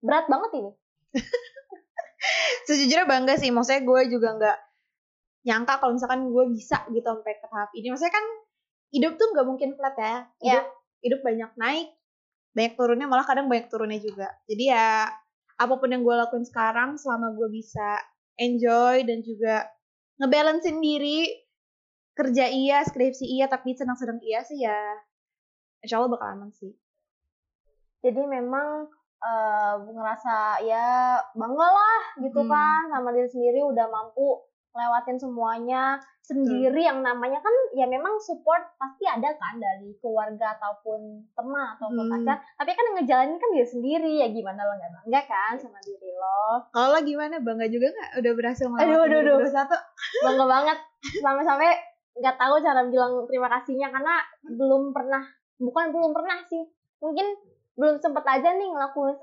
berat 0.00 0.26
banget 0.30 0.50
ini? 0.62 0.72
sejujurnya 2.66 3.04
bangga 3.04 3.36
sih 3.36 3.52
maksudnya 3.52 3.84
gue 3.84 4.00
juga 4.08 4.28
nggak 4.40 4.58
nyangka 5.44 5.76
kalau 5.76 5.92
misalkan 5.92 6.24
gue 6.32 6.44
bisa 6.56 6.80
gitu 6.88 7.04
sampai 7.04 7.36
ke 7.36 7.46
tahap 7.50 7.70
ini. 7.76 7.92
Maksudnya 7.92 8.14
kan 8.14 8.26
hidup 8.94 9.12
tuh 9.20 9.26
nggak 9.34 9.46
mungkin 9.46 9.70
flat 9.76 9.96
ya. 9.98 10.16
Hidup 10.40 10.66
hidup 11.04 11.20
banyak 11.20 11.52
naik 11.60 11.88
banyak 12.54 12.74
turunnya 12.78 13.06
malah 13.10 13.26
kadang 13.26 13.50
banyak 13.50 13.66
turunnya 13.66 13.98
juga. 13.98 14.30
Jadi 14.46 14.70
ya 14.70 15.10
apa 15.58 15.74
pun 15.78 15.90
yang 15.90 16.06
gue 16.06 16.14
lakuin 16.14 16.46
sekarang 16.46 16.96
selama 16.96 17.34
gue 17.34 17.50
bisa 17.50 17.98
enjoy 18.38 19.02
dan 19.02 19.22
juga 19.22 19.66
ngebalancein 20.22 20.78
diri 20.78 21.26
kerja 22.14 22.46
iya 22.46 22.86
skripsi 22.86 23.26
iya 23.26 23.50
tapi 23.50 23.74
senang-senang 23.74 24.22
iya 24.22 24.40
sih 24.46 24.62
ya 24.62 24.78
insya 25.84 26.00
Allah 26.00 26.10
bakal 26.10 26.28
aman 26.32 26.50
sih. 26.50 26.72
Jadi 28.00 28.20
memang 28.24 28.88
eh, 29.20 29.74
ngerasa 29.80 30.60
ya 30.60 31.16
bangga 31.32 31.64
lah 31.64 32.02
gitu 32.20 32.40
Hmm. 32.40 32.50
kan 32.50 32.82
sama 32.92 33.08
diri 33.08 33.24
sendiri 33.24 33.64
udah 33.64 33.88
mampu 33.88 34.36
lewatin 34.74 35.16
semuanya 35.16 35.96
sendiri 36.20 36.82
yang 36.82 37.00
namanya 37.00 37.38
kan 37.38 37.54
ya 37.72 37.86
memang 37.86 38.18
support 38.18 38.60
pasti 38.74 39.06
ada 39.06 39.32
kan 39.32 39.56
dari 39.56 39.94
keluarga 39.96 40.52
ataupun 40.52 41.24
teman 41.32 41.66
ataupun 41.72 42.04
Hmm. 42.04 42.12
pacar. 42.20 42.36
Tapi 42.58 42.70
kan 42.74 42.86
ngejalanin 42.92 43.38
kan 43.38 43.48
diri 43.48 43.64
sendiri 43.64 44.12
ya 44.18 44.28
gimana 44.28 44.60
lo 44.60 44.76
nggak 44.76 44.92
bangga 44.92 45.20
kan 45.24 45.52
sama 45.56 45.80
diri 45.80 46.10
lo? 46.12 46.68
Kalau 46.68 46.92
lo 46.92 47.00
gimana 47.00 47.40
bangga 47.40 47.66
juga 47.70 47.86
nggak? 47.88 48.10
Udah 48.20 48.32
berhasil 48.34 48.66
Aduh, 48.66 48.76
ngelewatin 48.76 49.08
aduh, 49.08 49.20
aduh. 49.24 49.38
2021 49.40 49.72
bangga 50.20 50.44
banget. 50.44 50.78
Sampai-sampai 51.16 51.70
nggak 52.14 52.36
tahu 52.36 52.54
cara 52.60 52.80
bilang 52.84 53.12
terima 53.24 53.48
kasihnya 53.48 53.88
karena 53.88 54.14
belum 54.44 54.92
pernah 54.92 55.24
bukan 55.58 55.90
belum 55.94 56.10
pernah 56.14 56.42
sih. 56.48 56.64
Mungkin 57.02 57.26
belum 57.74 57.98
sempet 57.98 58.24
aja 58.26 58.54
nih 58.54 58.68
ngelakuin 58.70 59.18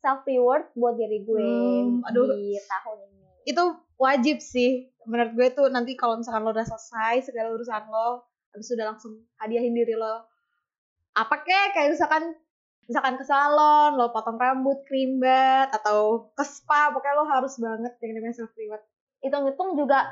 self 0.00 0.22
reward 0.28 0.68
buat 0.76 0.94
diri 1.00 1.24
gue 1.24 1.40
Hmm, 1.40 2.06
aduh. 2.06 2.28
di 2.36 2.60
tahun 2.60 2.98
ini. 3.10 3.24
Itu 3.48 3.62
wajib 3.96 4.38
sih. 4.38 4.92
Menurut 5.08 5.32
gue 5.34 5.48
tuh 5.54 5.66
nanti 5.72 5.96
kalau 5.96 6.20
misalkan 6.20 6.44
lo 6.44 6.52
udah 6.52 6.66
selesai 6.66 7.30
segala 7.32 7.54
urusan 7.54 7.88
lo 7.88 8.26
habis 8.52 8.68
udah 8.72 8.94
langsung 8.94 9.24
hadiahin 9.40 9.72
diri 9.74 9.96
lo. 9.96 10.24
Apa 11.16 11.40
kek? 11.42 11.72
Kayak 11.72 11.96
misalkan 11.96 12.36
misalkan 12.86 13.18
ke 13.18 13.24
salon 13.26 13.98
lo 13.98 14.14
potong 14.14 14.38
rambut 14.38 14.86
krimbat 14.86 15.74
atau 15.74 16.30
ke 16.38 16.44
spa 16.46 16.94
pokoknya 16.94 17.18
lo 17.18 17.24
harus 17.26 17.58
banget 17.58 17.92
yang 17.98 18.14
namanya 18.14 18.34
self 18.38 18.54
reward 18.54 18.78
hitung-hitung 19.26 19.74
juga 19.74 20.06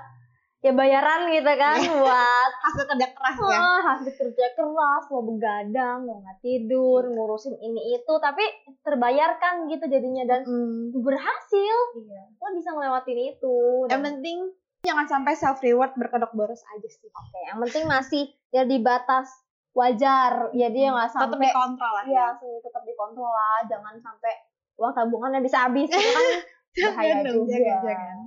ya 0.65 0.73
bayaran 0.73 1.29
gitu 1.29 1.53
kan 1.55 1.77
Iya. 1.77 1.93
buat 1.93 2.51
hasil 2.65 2.85
kerja 2.87 3.07
keras 3.11 3.37
ya 3.39 3.53
ah, 3.55 3.81
hasil 3.87 4.11
kerja 4.11 4.47
keras 4.51 5.05
lo 5.07 5.21
begadang 5.23 5.99
lo 6.03 6.19
nggak 6.19 6.41
tidur 6.41 7.05
ngurusin 7.07 7.53
ini 7.55 7.95
itu 7.95 8.13
tapi 8.17 8.41
terbayarkan 8.81 9.67
gitu 9.67 9.85
jadinya 9.85 10.25
dan 10.25 10.41
Hmm, 10.43 10.89
berhasil 10.95 11.77
iya. 11.99 12.23
lo 12.33 12.49
bisa 12.53 12.71
ngelewatin 12.71 13.19
itu 13.29 13.57
yang 13.87 14.01
Dan- 14.01 14.09
penting 14.15 14.39
jangan 14.83 15.05
sampai 15.07 15.33
self 15.35 15.61
reward 15.61 15.93
berkedok 15.95 16.33
boros 16.33 16.65
aja 16.71 16.89
sih 16.91 17.09
Oke, 17.09 17.41
yang 17.43 17.59
penting 17.59 17.85
masih 17.85 18.23
ya 18.49 18.65
di 18.65 18.79
batas 18.79 19.29
wajar. 19.73 20.49
Jadi 20.51 20.79
ya 20.79 20.93
nggak 20.93 21.09
tetap 21.11 21.29
sampai 21.29 21.45
dikontrol 21.47 21.93
lah 21.93 22.05
ya 22.07 22.27
tetap 22.39 22.83
dikontrol 22.85 23.27
lah, 23.27 23.59
jangan 23.65 23.95
sampai 23.97 24.33
uang 24.77 24.93
tabungannya 24.93 25.41
bisa 25.41 25.67
habis 25.67 25.89
itu 25.89 25.99
kan 25.99 26.25
bahaya 26.85 27.11
Jangan 27.17 27.25
juga. 27.29 27.55
jangan, 27.55 27.83
jangan. 27.83 28.19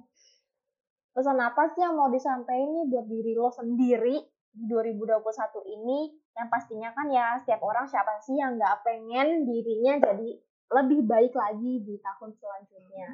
Pesan 1.18 1.42
apa 1.42 1.66
sih 1.74 1.82
yang 1.82 1.98
mau 1.98 2.14
disampaikan 2.14 2.78
nih 2.78 2.86
buat 2.94 3.10
diri 3.10 3.34
lo 3.34 3.50
sendiri 3.50 4.22
di 4.54 4.64
2021 4.70 5.18
ini? 5.66 6.14
Yang 6.38 6.48
pastinya 6.54 6.94
kan 6.94 7.10
ya 7.10 7.42
setiap 7.42 7.66
orang 7.66 7.90
siapa 7.90 8.22
sih 8.22 8.38
yang 8.38 8.54
nggak 8.54 8.86
pengen 8.86 9.50
dirinya 9.50 9.98
jadi 9.98 10.38
lebih 10.78 11.10
baik 11.10 11.34
lagi 11.34 11.82
di 11.82 11.98
tahun 11.98 12.38
selanjutnya. 12.38 13.10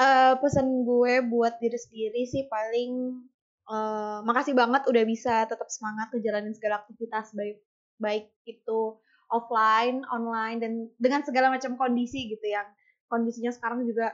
eh 0.00 0.34
pesan 0.40 0.82
gue 0.88 1.14
buat 1.28 1.60
diri 1.62 1.78
sendiri 1.78 2.22
sih 2.26 2.48
paling 2.50 3.22
eh 3.70 4.18
makasih 4.26 4.58
banget 4.58 4.82
udah 4.90 5.04
bisa 5.06 5.46
tetap 5.46 5.70
semangat 5.70 6.10
ngejalanin 6.10 6.56
segala 6.58 6.82
aktivitas 6.82 7.30
baik 7.38 7.62
baik 8.02 8.34
itu 8.50 8.98
offline, 9.30 10.02
online 10.10 10.58
dan 10.58 10.72
dengan 10.98 11.22
segala 11.22 11.54
macam 11.54 11.78
kondisi 11.78 12.26
gitu 12.34 12.42
yang 12.50 12.66
kondisinya 13.06 13.54
sekarang 13.54 13.86
juga 13.86 14.10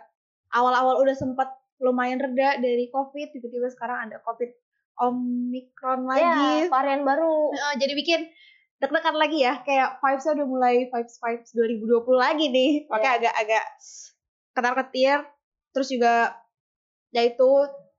awal-awal 0.56 0.98
udah 0.98 1.12
sempat 1.12 1.52
lumayan 1.76 2.16
reda 2.16 2.56
dari 2.56 2.88
covid 2.88 3.30
tiba-tiba 3.30 3.68
sekarang 3.68 4.08
ada 4.08 4.16
covid 4.24 4.48
omikron 4.96 6.08
Ya, 6.08 6.32
lagi. 6.32 6.72
varian 6.72 7.04
baru. 7.04 7.52
Eh, 7.52 7.74
jadi 7.76 7.92
bikin 7.92 8.20
deg-degan 8.76 9.16
lagi 9.16 9.40
ya 9.40 9.60
kayak 9.60 10.00
vibes-nya 10.00 10.32
udah 10.36 10.46
mulai 10.48 10.74
vibes 10.88 11.16
vibes 11.20 11.52
2020 11.52 12.16
lagi 12.16 12.48
nih. 12.48 12.70
Makanya 12.88 13.12
agak-agak 13.20 13.64
ketar-ketir. 14.52 15.18
Terus 15.72 15.88
juga 15.92 16.32
ya 17.12 17.22
itu 17.22 17.50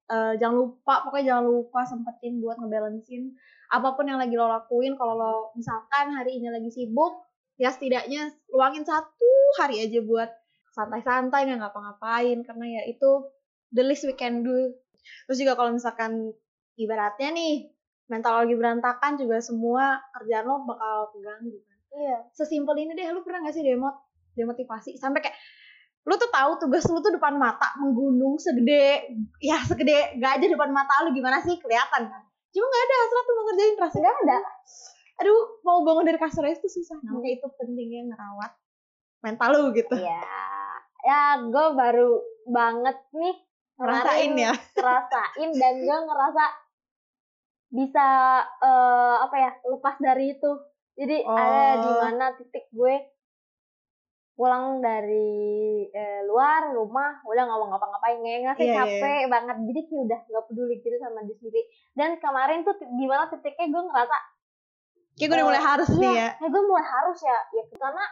eh, 0.10 0.34
jangan 0.42 0.58
lupa 0.58 1.06
pokoknya 1.06 1.38
jangan 1.38 1.46
lupa 1.46 1.80
sempetin 1.86 2.42
buat 2.42 2.58
ngebalancein 2.58 3.34
apa 3.68 3.94
pun 3.94 4.10
yang 4.10 4.18
lagi 4.18 4.34
lo 4.34 4.50
lakuin. 4.50 4.98
Kalau 4.98 5.14
lo 5.14 5.34
misalkan 5.54 6.18
hari 6.18 6.42
ini 6.42 6.50
lagi 6.50 6.74
sibuk 6.74 7.30
ya 7.58 7.70
setidaknya 7.70 8.26
luangin 8.50 8.82
satu 8.82 9.30
hari 9.62 9.86
aja 9.86 10.02
buat 10.02 10.30
santai-santai 10.78 11.50
nggak 11.50 11.58
ngapa-ngapain 11.66 12.46
karena 12.46 12.66
ya 12.78 12.82
itu 12.86 13.26
the 13.74 13.82
least 13.82 14.06
we 14.06 14.14
can 14.14 14.46
do. 14.46 14.78
Terus 15.26 15.38
juga 15.42 15.58
kalau 15.58 15.74
misalkan 15.74 16.30
ibaratnya 16.78 17.34
nih 17.34 17.74
mental 18.08 18.46
lagi 18.46 18.54
berantakan 18.54 19.18
juga 19.18 19.42
semua 19.42 20.00
kerjaan 20.16 20.46
lo 20.46 20.64
bakal 20.64 21.12
keganggu 21.18 21.58
kan. 21.66 21.78
Iya. 21.98 22.18
sesimpel 22.30 22.78
ini 22.78 22.94
deh 22.94 23.10
lu 23.10 23.26
pernah 23.26 23.42
gak 23.42 23.58
sih 23.58 23.66
demot 23.66 23.96
demotivasi? 24.38 25.02
Sampai 25.02 25.26
kayak 25.26 25.38
lu 26.08 26.16
tuh 26.16 26.30
tahu 26.30 26.62
tugas 26.62 26.86
lu 26.88 27.02
tuh 27.02 27.12
depan 27.12 27.36
mata 27.36 27.74
menggunung 27.82 28.40
segede 28.40 29.12
ya 29.44 29.60
segede 29.66 30.16
gajah 30.22 30.48
depan 30.48 30.70
mata 30.72 31.04
lu 31.04 31.12
gimana 31.12 31.42
sih? 31.42 31.58
Kelihatan 31.58 32.06
kan? 32.06 32.22
Cuma 32.54 32.66
nggak 32.70 32.84
ada 32.86 32.96
hasrat 33.02 33.24
tuh 33.26 33.34
mau 33.34 33.44
ngerjain 33.50 33.76
rasanya 33.82 34.12
Nggak 34.14 34.18
ada. 34.24 34.38
aduh 35.18 35.42
mau 35.66 35.82
bangun 35.82 36.06
dari 36.06 36.20
kasur 36.22 36.46
aja 36.46 36.62
tuh 36.62 36.70
susah. 36.70 37.02
Nah, 37.02 37.18
makanya 37.18 37.42
itu 37.42 37.48
pentingnya 37.58 38.14
ngerawat 38.14 38.52
mental 39.26 39.50
lu 39.58 39.74
gitu. 39.74 39.98
Iya. 39.98 40.22
Ya, 41.08 41.22
gue 41.40 41.66
baru 41.72 42.20
banget 42.46 43.00
nih 43.14 43.36
ngerasain 43.78 44.34
ya 44.36 44.52
ngerasain 44.76 45.50
dan 45.56 45.74
gue 45.80 45.98
ngerasa 46.04 46.44
bisa 47.70 48.08
eh, 48.60 49.16
apa 49.22 49.36
ya 49.38 49.52
lepas 49.64 49.96
dari 49.98 50.36
itu. 50.36 50.52
Jadi 50.98 51.22
ada 51.22 51.56
Oh. 51.70 51.74
di 51.80 51.92
mana 51.96 52.26
titik 52.36 52.68
gue 52.70 52.96
pulang 54.34 54.82
dari 54.82 55.34
eh, 55.90 56.22
luar 56.24 56.70
rumah 56.70 57.26
udah 57.26 57.42
nggak 57.42 57.58
mau 57.58 57.68
ngapa-ngapain 57.72 58.18
nggak 58.22 58.38
nggak 58.38 58.56
sih 58.56 58.66
Iya, 58.66 58.74
iya. 58.74 58.78
capek 58.78 59.22
banget 59.34 59.56
jadi 59.66 59.82
kayak 59.82 60.02
udah 60.06 60.20
nggak 60.30 60.46
peduli 60.46 60.76
gitu 60.78 60.96
sama 61.02 61.20
diri 61.26 61.38
sendiri 61.42 61.62
dan 61.98 62.10
kemarin 62.22 62.62
tuh 62.62 62.78
di 62.78 63.06
mana 63.10 63.26
titiknya 63.34 63.66
gue 63.66 63.84
ngerasa 63.90 64.18
kayak 65.18 65.26
gue 65.26 65.38
udah 65.42 65.48
mulai 65.50 65.64
harus 65.66 65.90
nih 65.90 66.14
ya 66.14 66.30
ya 66.38 66.48
gue 66.54 66.64
mulai 66.70 66.86
harus 66.86 67.20
ya 67.26 67.38
ya 67.50 67.64
karena 67.74 68.04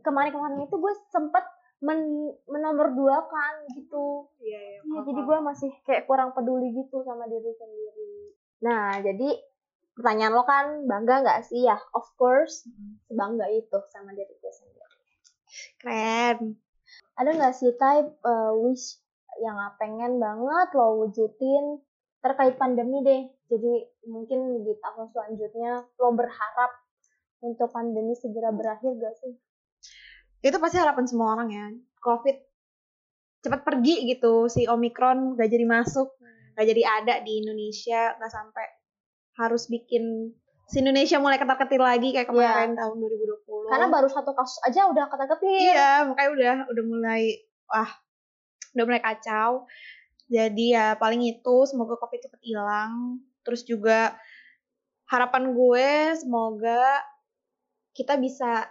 kemarin-kemarin 0.00 0.58
itu 0.64 0.72
gue 0.72 0.92
sempet 1.12 1.44
men 1.82 2.30
menomor 2.46 2.94
dua 2.94 3.26
kan 3.26 3.66
gitu 3.74 4.30
iya 4.38 4.58
iya 4.58 4.82
Iya, 4.82 5.00
jadi 5.08 5.20
gue 5.24 5.38
masih 5.40 5.70
kayak 5.88 6.04
kurang 6.04 6.36
peduli 6.36 6.68
gitu 6.76 7.00
sama 7.00 7.24
diri 7.24 7.48
sendiri. 7.56 8.36
Nah, 8.60 9.00
jadi 9.00 9.40
pertanyaan 9.96 10.32
lo 10.36 10.44
kan 10.44 10.66
bangga 10.84 11.24
nggak 11.24 11.42
sih 11.48 11.64
ya? 11.64 11.80
Of 11.96 12.12
course, 12.20 12.68
bangga 13.08 13.48
itu 13.48 13.78
sama 13.88 14.12
diri 14.12 14.36
gue 14.36 14.52
sendiri. 14.52 14.84
keren 15.80 16.56
Ada 17.16 17.30
nggak 17.34 17.54
sih 17.56 17.72
type 17.76 18.20
uh, 18.24 18.52
wish 18.56 19.00
yang 19.40 19.56
pengen 19.80 20.20
banget 20.20 20.68
lo 20.76 21.08
wujudin 21.08 21.80
terkait 22.20 22.54
pandemi 22.60 23.00
deh? 23.00 23.22
Jadi 23.48 23.72
mungkin 24.08 24.64
di 24.64 24.72
tahun 24.76 25.08
selanjutnya 25.12 25.88
lo 25.88 26.08
berharap 26.12 26.72
untuk 27.42 27.68
pandemi 27.74 28.14
segera 28.14 28.54
berakhir 28.54 28.94
gak 29.02 29.18
sih? 29.18 29.34
Itu 30.42 30.56
pasti 30.58 30.76
harapan 30.78 31.06
semua 31.06 31.38
orang 31.38 31.48
ya 31.50 31.66
covid 32.02 32.36
cepat 33.42 33.62
pergi 33.66 34.06
gitu 34.10 34.46
si 34.46 34.66
omikron 34.66 35.38
gak 35.38 35.50
jadi 35.50 35.66
masuk 35.66 36.14
gak 36.54 36.66
jadi 36.68 36.82
ada 36.84 37.14
di 37.22 37.42
Indonesia 37.42 38.14
gak 38.18 38.32
sampai 38.32 38.66
harus 39.38 39.66
bikin 39.70 40.34
Indonesia 40.72 41.20
mulai 41.20 41.36
ketar-ketir 41.36 41.80
lagi 41.80 42.16
kayak 42.16 42.32
kemarin 42.32 42.72
tahun 42.72 42.96
2020. 42.96 43.68
Karena 43.68 43.86
baru 43.92 44.08
satu 44.08 44.32
kasus 44.32 44.56
aja 44.64 44.88
udah 44.88 45.04
kata-ketir. 45.04 45.76
Iya, 45.76 46.08
makanya 46.08 46.30
udah 46.32 46.56
udah 46.72 46.84
mulai 46.88 47.22
wah 47.68 47.90
udah 48.72 48.84
mulai 48.88 49.02
kacau. 49.04 49.68
Jadi 50.32 50.72
ya 50.72 50.96
paling 50.96 51.20
itu 51.28 51.56
semoga 51.68 52.00
covid 52.00 52.24
cepet 52.24 52.40
hilang. 52.40 53.20
Terus 53.44 53.68
juga 53.68 54.16
harapan 55.12 55.52
gue 55.52 55.88
semoga 56.16 57.04
kita 57.92 58.16
bisa 58.16 58.64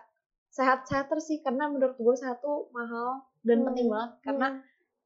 sehat-sehat 0.51 1.07
terus 1.07 1.31
sih 1.31 1.39
karena 1.39 1.71
menurut 1.71 1.95
gue 1.95 2.15
sehat 2.19 2.43
tuh 2.43 2.67
mahal 2.75 3.23
dan 3.41 3.63
Hmm, 3.63 3.67
penting 3.71 3.87
banget 3.87 4.11
karena 4.21 4.47
Hmm. 4.51 4.59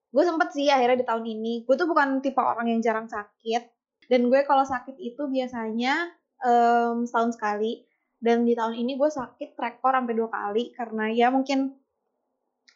gue 0.10 0.24
sempet 0.26 0.50
sih 0.58 0.68
akhirnya 0.68 0.98
di 1.02 1.08
tahun 1.08 1.26
ini 1.26 1.54
gue 1.64 1.76
tuh 1.78 1.86
bukan 1.86 2.20
tipe 2.26 2.42
orang 2.42 2.66
yang 2.72 2.82
jarang 2.82 3.06
sakit 3.06 3.62
dan 4.10 4.22
gue 4.26 4.40
kalau 4.44 4.66
sakit 4.66 4.98
itu 4.98 5.22
biasanya 5.30 6.10
em, 6.42 7.06
setahun 7.06 7.38
sekali 7.38 7.86
dan 8.18 8.42
di 8.42 8.58
tahun 8.58 8.74
ini 8.74 8.98
gue 8.98 9.10
sakit 9.12 9.54
rekor 9.54 9.94
sampai 9.94 10.16
dua 10.18 10.30
kali 10.34 10.74
karena 10.74 11.14
ya 11.14 11.28
mungkin 11.30 11.78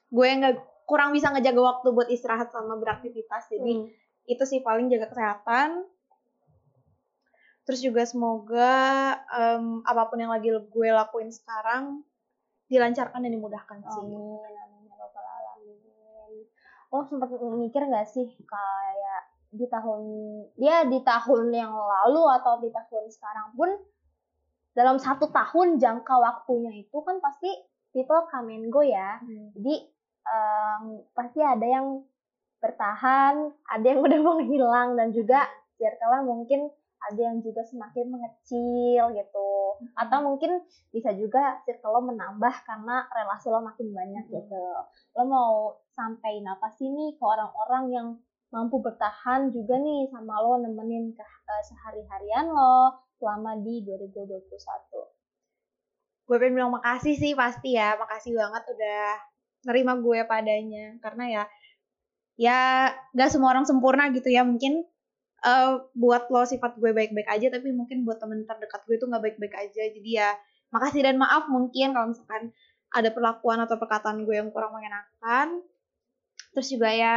gue 0.09 0.27
nggak 0.29 0.55
kurang 0.85 1.13
bisa 1.13 1.29
ngejaga 1.29 1.61
waktu 1.61 1.87
buat 1.89 2.09
istirahat 2.09 2.49
sama 2.53 2.77
beraktivitas 2.77 3.49
jadi 3.49 3.73
Hmm. 3.81 3.87
itu 4.29 4.43
sih 4.45 4.61
paling 4.61 4.89
jaga 4.89 5.09
kesehatan 5.09 5.85
terus 7.65 7.81
juga 7.81 8.01
semoga 8.05 8.73
em, 9.33 9.81
apa 9.85 10.05
pun 10.09 10.17
yang 10.17 10.33
lagi 10.33 10.49
gue 10.49 10.89
lakuin 10.89 11.29
sekarang 11.29 12.01
dilancarkan 12.69 13.25
dan 13.25 13.31
dimudahkan 13.33 13.77
sih 13.81 14.05
Amin, 14.05 14.39
amin 14.39 14.83
ya 14.87 14.95
alamin. 15.09 15.77
Lo 16.89 17.01
sempat 17.05 17.29
mikir 17.33 17.81
gak 17.89 18.07
sih 18.07 18.29
kayak 18.45 19.21
di 19.49 19.65
tahun 19.65 20.01
dia 20.61 20.85
di 20.85 21.01
tahun 21.01 21.49
yang 21.49 21.73
lalu 21.73 22.23
atau 22.37 22.61
di 22.61 22.69
tahun 22.69 23.09
sekarang 23.09 23.57
pun 23.57 23.69
dalam 24.77 25.01
satu 25.01 25.33
tahun 25.33 25.81
jangka 25.81 26.15
waktunya 26.21 26.85
itu 26.85 26.97
kan 27.01 27.17
pasti 27.17 27.49
people 27.89 28.29
come 28.29 28.53
and 28.53 28.69
go 28.69 28.85
ya. 28.85 29.17
Jadi 29.57 29.75
em, 30.29 30.83
pasti 31.17 31.41
ada 31.41 31.65
yang 31.65 32.05
bertahan, 32.61 33.49
ada 33.65 33.85
yang 33.85 33.99
udah 34.05 34.19
menghilang 34.21 34.89
dan 34.93 35.09
juga 35.09 35.49
circle 35.81 36.27
mungkin 36.27 36.69
ada 36.99 37.21
yang 37.31 37.39
juga 37.39 37.63
semakin 37.63 38.11
mengecil 38.11 39.03
gitu. 39.15 39.49
Atau 39.95 40.19
mungkin 40.25 40.59
bisa 40.91 41.15
juga 41.15 41.63
circle 41.63 41.95
lo 41.95 42.01
menambah 42.11 42.55
karena 42.67 43.07
relasi 43.15 43.47
lo 43.47 43.63
makin 43.63 43.87
banyak 43.95 44.25
Mhm. 44.27 44.33
gitu. 44.35 44.65
Lo 45.15 45.23
mau 45.23 45.79
sampein 45.95 46.43
apa 46.43 46.67
sih 46.75 46.91
nih 46.91 47.15
ke 47.15 47.23
orang-orang 47.23 47.83
yang 47.91 48.07
mampu 48.49 48.81
bertahan 48.81 49.53
juga 49.53 49.77
nih 49.77 50.09
sama 50.09 50.41
lo 50.41 50.57
nemenin 50.59 51.13
ke 51.13 51.23
eh, 51.23 51.63
sehari-harian 51.65 52.49
lo 52.49 52.97
selama 53.19 53.55
di 53.61 53.83
2021. 53.85 55.07
gue 56.29 56.37
pengen 56.37 56.61
bilang 56.61 56.69
makasih 56.69 57.17
sih 57.17 57.33
pasti 57.33 57.73
ya 57.73 57.97
makasih 57.97 58.37
banget 58.37 58.61
udah 58.69 59.17
nerima 59.65 59.97
gue 59.97 60.19
padanya 60.29 60.93
karena 61.01 61.25
ya 61.25 61.43
ya 62.37 62.59
gak 63.17 63.33
semua 63.33 63.57
orang 63.57 63.65
sempurna 63.65 64.13
gitu 64.13 64.29
ya 64.29 64.45
mungkin 64.45 64.85
eh, 65.45 65.73
buat 65.95 66.27
lo 66.31 66.43
sifat 66.43 66.77
gue 66.79 66.91
baik-baik 66.91 67.29
aja 67.29 67.47
tapi 67.53 67.71
mungkin 67.71 68.03
buat 68.03 68.19
temen 68.19 68.43
terdekat 68.43 68.81
gue 68.87 68.95
tuh 68.99 69.07
nggak 69.07 69.23
baik-baik 69.23 69.55
aja. 69.55 69.83
Jadi 69.91 70.09
ya 70.09 70.35
makasih 70.69 71.01
dan 71.05 71.17
maaf 71.17 71.49
mungkin 71.49 71.95
kalau 71.95 72.13
misalkan 72.13 72.53
ada 72.89 73.09
perlakuan 73.13 73.61
atau 73.61 73.77
perkataan 73.77 74.25
gue 74.25 74.35
yang 74.35 74.49
kurang 74.49 74.73
mengenakan. 74.73 75.61
Terus 76.53 76.67
juga 76.73 76.89
ya 76.89 77.15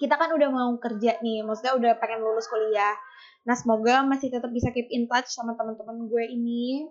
kita 0.00 0.16
kan 0.16 0.32
udah 0.32 0.48
mau 0.48 0.72
kerja 0.80 1.20
nih 1.20 1.44
maksudnya 1.44 1.76
udah 1.76 1.92
pengen 2.00 2.24
lulus 2.24 2.48
kuliah. 2.48 2.96
Nah 3.44 3.56
semoga 3.56 4.00
masih 4.06 4.32
tetap 4.32 4.48
bisa 4.48 4.72
keep 4.72 4.88
in 4.88 5.04
touch 5.10 5.28
sama 5.28 5.52
teman-teman 5.58 6.08
gue 6.08 6.24
ini. 6.24 6.88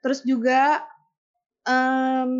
Terus 0.00 0.24
juga 0.24 0.80
em, 1.68 2.32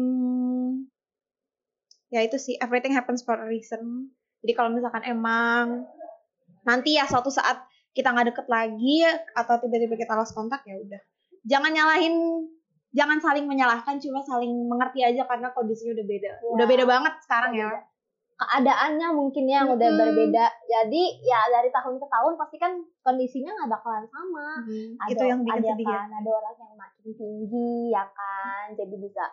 ya 2.09 2.25
itu 2.25 2.37
sih 2.41 2.57
everything 2.59 2.97
happens 2.97 3.21
for 3.21 3.37
a 3.37 3.47
reason. 3.47 4.09
Jadi 4.41 4.53
kalau 4.57 4.73
misalkan 4.73 5.05
emang 5.05 5.85
nanti 6.67 6.97
ya 6.97 7.05
suatu 7.09 7.33
saat 7.33 7.65
kita 7.91 8.15
nggak 8.15 8.35
deket 8.35 8.47
lagi 8.47 9.03
atau 9.35 9.55
tiba-tiba 9.59 9.99
kita 9.99 10.15
lost 10.15 10.35
kontak 10.35 10.63
ya 10.67 10.79
udah. 10.79 11.01
Jangan 11.47 11.73
nyalahin 11.75 12.47
jangan 12.91 13.19
saling 13.23 13.47
menyalahkan 13.47 14.03
cuma 14.03 14.23
saling 14.23 14.51
mengerti 14.67 15.07
aja 15.07 15.27
karena 15.27 15.51
kondisinya 15.55 15.99
udah 15.99 16.07
beda. 16.07 16.31
Udah 16.55 16.67
beda 16.67 16.85
banget 16.87 17.15
sekarang 17.23 17.53
ya. 17.55 17.71
Keadaannya 18.41 19.09
mungkin 19.13 19.45
ya 19.45 19.63
yang 19.63 19.77
udah 19.77 19.89
Mm-mm. 19.93 20.01
berbeda. 20.01 20.47
Jadi 20.65 21.03
ya 21.21 21.41
dari 21.53 21.69
tahun 21.69 22.01
ke 22.01 22.07
tahun 22.09 22.33
pasti 22.41 22.57
kan 22.57 22.73
kondisinya 23.05 23.53
nggak 23.53 23.71
bakalan 23.75 24.07
sama. 24.09 24.47
Ada, 25.05 25.11
itu 25.13 25.25
yang 25.29 25.41
bikin 25.45 25.61
ada 25.61 25.69
sedih 25.77 25.87
ya. 25.87 25.99
kan, 26.01 26.09
ada 26.09 26.31
orang 26.33 26.55
yang 26.57 26.73
makin 26.79 27.09
tinggi 27.21 27.73
ya 27.93 28.05
kan, 28.09 28.65
jadi 28.81 28.95
bisa 28.97 29.25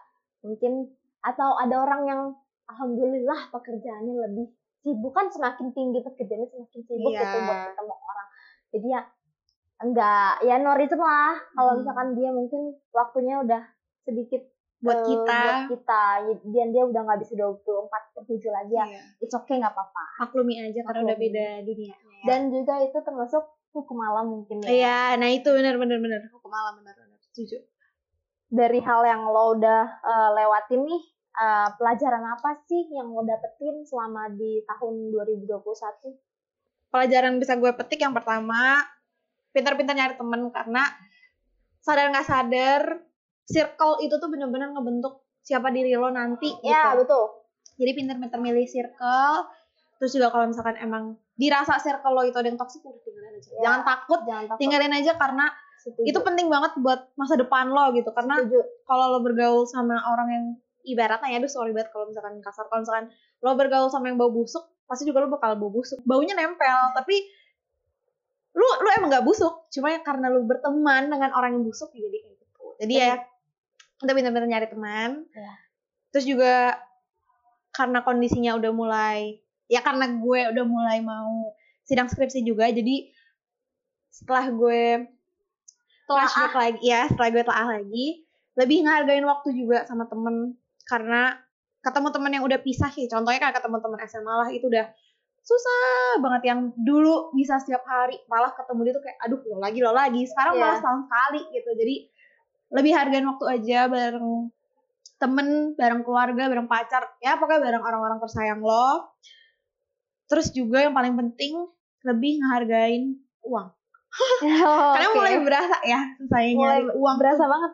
mungkin 0.44 0.92
atau 1.24 1.50
ada 1.56 1.76
orang 1.88 2.02
yang 2.04 2.22
alhamdulillah 2.68 3.48
pekerjaannya 3.50 4.14
lebih 4.28 4.48
sibuk 4.88 5.12
kan 5.12 5.28
semakin 5.28 5.68
tinggi 5.70 6.00
pekerjaannya 6.00 6.48
semakin 6.48 6.80
sibuk 6.82 7.12
Iya. 7.12 7.20
gitu 7.22 7.38
buat 7.42 7.60
ketemu 7.68 7.92
orang. 7.94 8.28
Jadi 8.70 8.88
ya 8.88 9.02
enggak 9.78 10.34
ya 10.42 10.56
no 10.58 10.74
reason 10.74 10.98
lah 10.98 11.36
kalau 11.52 11.72
Hmm. 11.72 11.80
misalkan 11.80 12.08
dia 12.14 12.30
mungkin 12.32 12.62
waktunya 12.90 13.36
udah 13.38 13.62
sedikit 14.02 14.42
buat 14.80 14.94
eh, 14.96 15.06
kita 15.06 15.38
buat 15.44 15.62
kita 15.70 16.04
dan 16.48 16.68
dia 16.72 16.84
udah 16.84 17.02
nggak 17.04 17.20
bisa 17.20 17.34
24 17.36 17.86
per 18.12 18.24
7 18.24 18.40
lagi 18.48 18.74
ya 18.74 18.86
Iya. 18.88 19.02
it's 19.20 19.36
okay 19.36 19.58
nggak 19.58 19.70
apa-apa 19.70 20.04
maklumi 20.20 20.56
aja 20.60 20.80
karena 20.82 21.02
udah 21.04 21.18
beda 21.20 21.46
dunianya 21.62 21.94
ya. 21.94 22.24
dan 22.24 22.40
juga 22.48 22.74
itu 22.80 22.98
termasuk 22.98 23.44
hukum 23.70 23.98
alam 24.00 24.26
mungkin 24.32 24.58
ya 24.60 24.70
Iya, 24.72 25.00
nah 25.16 25.28
itu 25.28 25.50
benar 25.52 25.76
benar 25.76 26.00
benar 26.00 26.22
hukum 26.32 26.50
alam 26.50 26.74
benar 26.76 26.96
benar 26.96 27.20
setuju. 27.22 27.58
dari 28.48 28.80
hal 28.80 29.02
yang 29.04 29.22
lo 29.24 29.54
udah 29.54 29.82
eh, 30.00 30.30
lewatin 30.34 30.82
nih 30.84 31.02
eh, 31.38 31.70
pelajaran 31.78 32.24
apa 32.26 32.66
sih 32.66 32.90
yang 32.90 33.14
lo 33.14 33.22
dapetin 33.22 33.86
selama 33.86 34.34
di 34.34 34.66
tahun 34.66 35.14
2021 35.14 35.58
Pelajaran 36.88 37.36
bisa 37.38 37.60
gue 37.60 37.72
petik 37.76 38.00
yang 38.00 38.16
pertama, 38.16 38.80
pintar-pintar 39.52 39.92
nyari 39.92 40.16
temen 40.16 40.48
karena 40.56 40.88
sadar 41.84 42.12
nggak 42.16 42.28
sadar 42.28 42.82
circle 43.48 44.00
itu 44.04 44.16
tuh 44.20 44.28
bener-bener 44.28 44.72
ngebentuk 44.76 45.24
siapa 45.40 45.72
diri 45.72 45.96
lo 45.96 46.12
nanti 46.12 46.52
ya 46.64 46.96
gitu. 46.96 47.08
betul 47.08 47.26
Jadi 47.78 47.92
pintar-pintar 47.94 48.40
milih 48.42 48.66
circle. 48.66 49.54
Terus 50.02 50.12
juga 50.14 50.34
kalau 50.34 50.50
misalkan 50.50 50.78
emang 50.82 51.14
dirasa 51.38 51.78
circle 51.78 52.14
lo 52.14 52.26
itu 52.26 52.34
ada 52.34 52.50
yang 52.50 52.58
toxic 52.58 52.82
udah 52.82 53.02
tinggalin 53.06 53.38
aja. 53.38 53.50
Ya. 53.54 53.62
Jangan 53.70 53.82
takut, 53.86 54.20
jangan 54.26 54.44
takut 54.50 54.60
tinggalin 54.66 54.94
aja 54.98 55.12
karena 55.14 55.46
Setuju. 55.86 56.06
itu 56.10 56.20
penting 56.26 56.48
banget 56.50 56.72
buat 56.82 57.00
masa 57.14 57.38
depan 57.38 57.70
lo 57.70 57.94
gitu. 57.94 58.10
Karena 58.18 58.42
kalau 58.90 59.06
lo 59.14 59.20
bergaul 59.22 59.70
sama 59.70 59.94
orang 60.10 60.30
yang 60.34 60.46
ibaratnya 60.88 61.36
ya, 61.36 61.38
aduh 61.44 61.52
sorry 61.52 61.76
banget 61.76 61.92
kalau 61.92 62.08
misalkan 62.08 62.40
kasar, 62.40 62.66
kalau 62.72 62.82
misalkan 62.88 63.06
lo 63.44 63.54
bergaul 63.60 63.92
sama 63.92 64.08
yang 64.08 64.18
bau 64.18 64.32
busuk, 64.32 64.64
pasti 64.88 65.04
juga 65.04 65.24
lo 65.24 65.30
bakal 65.30 65.60
bau 65.60 65.68
busuk. 65.68 66.00
Baunya 66.08 66.34
nempel, 66.34 66.96
tapi 66.96 67.28
lu 68.58 68.66
lu 68.82 68.88
emang 68.98 69.14
gak 69.14 69.26
busuk, 69.28 69.70
cuma 69.70 69.94
ya 69.94 70.02
karena 70.02 70.34
lu 70.34 70.48
berteman 70.48 71.12
dengan 71.12 71.30
orang 71.36 71.60
yang 71.60 71.64
busuk 71.68 71.94
ya 71.94 72.02
jadi 72.10 72.18
kayak 72.24 72.38
gitu. 72.42 72.66
Jadi 72.82 72.94
ya 72.98 73.14
kita 74.02 74.12
bener-bener 74.16 74.48
nyari 74.50 74.68
teman. 74.72 75.28
Iya. 75.30 75.54
Terus 76.16 76.26
juga 76.26 76.54
karena 77.76 78.02
kondisinya 78.02 78.58
udah 78.58 78.72
mulai, 78.74 79.38
ya 79.70 79.86
karena 79.86 80.10
gue 80.10 80.40
udah 80.56 80.66
mulai 80.66 81.04
mau 81.06 81.54
sidang 81.86 82.10
skripsi 82.10 82.42
juga, 82.42 82.72
jadi 82.74 83.14
setelah 84.10 84.50
gue 84.50 85.06
flashback 86.08 86.56
lagi 86.56 86.82
ya 86.82 87.06
setelah 87.12 87.30
gue 87.30 87.44
telah 87.46 87.68
lagi 87.78 88.26
lebih 88.58 88.88
ngehargain 88.88 89.28
waktu 89.28 89.54
juga 89.54 89.86
sama 89.86 90.10
temen 90.10 90.58
karena 90.88 91.36
ketemu 91.84 92.08
temen 92.12 92.32
yang 92.32 92.44
udah 92.44 92.60
pisah 92.60 92.90
sih. 92.92 93.06
Contohnya 93.08 93.40
kayak 93.40 93.56
ketemu 93.60 93.78
temen 93.80 94.00
SMA 94.08 94.34
lah 94.34 94.50
itu 94.52 94.66
udah 94.68 94.88
susah 95.48 96.20
banget 96.20 96.52
yang 96.52 96.60
dulu 96.76 97.32
bisa 97.32 97.56
setiap 97.56 97.80
hari 97.88 98.20
malah 98.28 98.52
ketemu 98.52 98.80
dia 98.84 98.94
tuh 99.00 99.04
kayak 99.08 99.18
aduh 99.24 99.40
lo 99.40 99.58
lagi 99.64 99.80
lo 99.80 99.92
lagi. 99.96 100.22
Sekarang 100.28 100.54
Iya. 100.56 100.62
malah 100.64 100.76
setahun 100.80 101.02
sekali 101.08 101.42
gitu. 101.56 101.70
Jadi 101.76 101.96
lebih 102.68 102.92
hargain 102.92 103.26
waktu 103.28 103.46
aja 103.48 103.80
bareng 103.88 104.28
temen 105.18 105.48
bareng 105.74 106.04
keluarga 106.04 106.44
bareng 106.46 106.68
pacar 106.68 107.10
ya 107.24 107.40
pokoknya 107.40 107.64
bareng 107.64 107.84
orang-orang 107.84 108.20
tersayang 108.20 108.60
lo. 108.60 109.16
Terus 110.28 110.52
juga 110.52 110.84
yang 110.84 110.92
paling 110.92 111.16
penting 111.16 111.56
lebih 112.04 112.40
ngehargain 112.44 113.16
uang. 113.44 113.68
Oh, 114.18 114.96
karena 114.98 115.14
oke. 115.14 115.18
mulai 115.20 115.36
berasa 115.46 115.78
ya 115.86 116.00
susahnya 116.18 116.52
Mulai 116.58 116.80
nyari 116.82 116.96
uang 116.96 117.16
berasa 117.22 117.44
banget. 117.46 117.72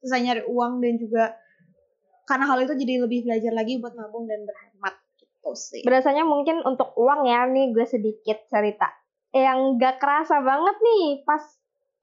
Susah 0.00 0.18
nyari 0.18 0.42
uang 0.48 0.72
dan 0.80 0.94
juga 0.96 1.24
karena 2.28 2.44
hal 2.44 2.58
itu 2.60 2.76
jadi 2.76 2.94
lebih 3.08 3.24
belajar 3.24 3.52
lagi 3.56 3.80
buat 3.80 3.96
nabung 3.96 4.28
dan 4.28 4.44
berhemat 4.44 4.94
gitu 5.16 5.50
sih 5.56 5.80
berasanya 5.82 6.28
mungkin 6.28 6.60
untuk 6.62 6.92
uang 7.00 7.24
ya 7.24 7.48
nih 7.48 7.72
gue 7.72 7.86
sedikit 7.88 8.44
cerita 8.52 8.92
yang 9.32 9.80
gak 9.80 9.96
kerasa 9.96 10.44
banget 10.44 10.76
nih 10.76 11.24
pas 11.24 11.40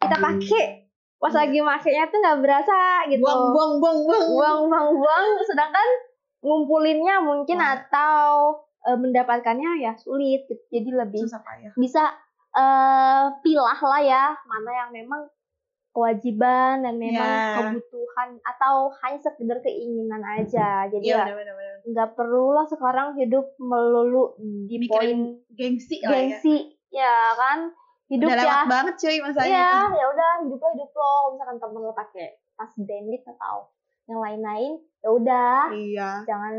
kita 0.02 0.18
pakai 0.18 0.66
pas 1.16 1.32
Iya. 1.32 1.40
lagi 1.48 1.60
makainya 1.64 2.06
tuh 2.12 2.20
nggak 2.22 2.40
berasa 2.44 2.78
gitu 3.10 3.24
buang 3.24 3.50
buang 3.50 3.72
buang 3.82 4.00
buang 4.06 4.26
buang 4.36 4.60
buang 4.70 4.88
buang 5.00 5.26
sedangkan 5.48 5.88
ngumpulinnya 6.46 7.24
mungkin 7.24 7.58
Wah. 7.58 7.80
atau 7.80 8.22
eh, 8.86 8.98
mendapatkannya 9.00 9.82
ya 9.82 9.94
sulit 9.98 10.46
gitu. 10.46 10.62
jadi 10.70 10.90
lebih 11.06 11.26
susah 11.26 11.42
payah 11.42 11.74
bisa 11.74 12.04
eh 12.56 13.26
pilah 13.42 13.80
lah 13.84 14.02
ya 14.04 14.26
mana 14.48 14.72
yang 14.86 14.90
memang 14.94 15.28
kewajiban 15.95 16.84
dan 16.84 16.99
memang 16.99 17.23
Ya. 17.23 17.55
kebutuhan 17.58 18.36
atau 18.43 18.91
hanya 18.99 19.15
sekedar 19.17 19.58
keinginan 19.60 20.19
aja. 20.19 20.86
Jadi 20.86 21.08
Iya 21.08 21.23
ya 21.23 21.36
nggak 21.86 22.10
perlu 22.13 22.51
lah 22.51 22.65
sekarang 22.65 23.15
hidup 23.15 23.55
melulu 23.55 24.36
di 24.67 24.75
Mikirin 24.75 24.91
poin 24.91 25.19
gengsi 25.49 26.01
lah 26.01 26.12
ya. 26.12 26.12
gengsi 26.12 26.55
ya 26.89 27.15
kan 27.34 27.71
hidup 28.08 28.27
Udah 28.27 28.36
ya 28.36 28.41
lewat 28.43 28.65
banget 28.67 28.93
cuy 28.97 29.17
masanya 29.19 29.47
Iya, 29.47 29.63
itu. 29.63 29.95
ya 29.95 30.05
udah 30.10 30.29
hidup 30.43 30.60
lo 30.60 30.69
hidup 30.73 30.91
lo. 30.91 31.13
Misalkan 31.31 31.58
temen 31.58 31.81
lo 31.81 31.93
pakai 31.93 32.27
tas 32.53 32.73
branded 32.75 33.21
atau 33.25 33.55
yang 34.05 34.19
lain-lain, 34.19 34.71
ya 34.99 35.10
udah 35.10 35.55
Iya. 35.71 36.10
jangan 36.25 36.53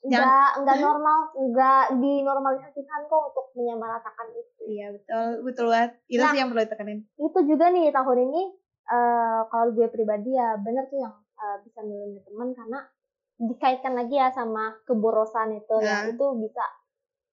Jangan- 0.00 0.16
enggak 0.16 0.48
enggak 0.56 0.76
normal, 0.80 1.18
enggak 1.36 1.84
dinormalisasikan 1.94 3.00
kok 3.04 3.22
untuk 3.28 3.46
menyamaratakan 3.52 4.26
itu. 4.32 4.60
Iya 4.64 4.86
betul 4.90 5.26
betul 5.44 5.66
banget. 5.68 5.90
Itu 6.08 6.22
Nah. 6.22 6.30
sih 6.30 6.38
yang 6.38 6.48
perlu 6.48 6.62
ditekanin. 6.62 6.98
Itu 7.18 7.38
juga 7.44 7.66
nih 7.68 7.90
tahun 7.90 8.18
ini 8.24 8.42
eh 8.86 9.40
kalau 9.46 9.70
gue 9.70 9.86
pribadi 9.86 10.32
ya 10.32 10.56
bener 10.56 10.86
tuh 10.86 10.98
yang 10.98 11.14
eh, 11.14 11.56
bisa 11.60 11.80
milih 11.80 12.22
teman 12.22 12.52
karena 12.52 12.80
dikaitkan 13.36 13.94
lagi 13.94 14.14
ya 14.14 14.28
sama 14.28 14.76
keborosan 14.82 15.54
itu 15.54 15.74
yang 15.78 16.04
Nah. 16.04 16.12
itu 16.12 16.26
bisa 16.38 16.64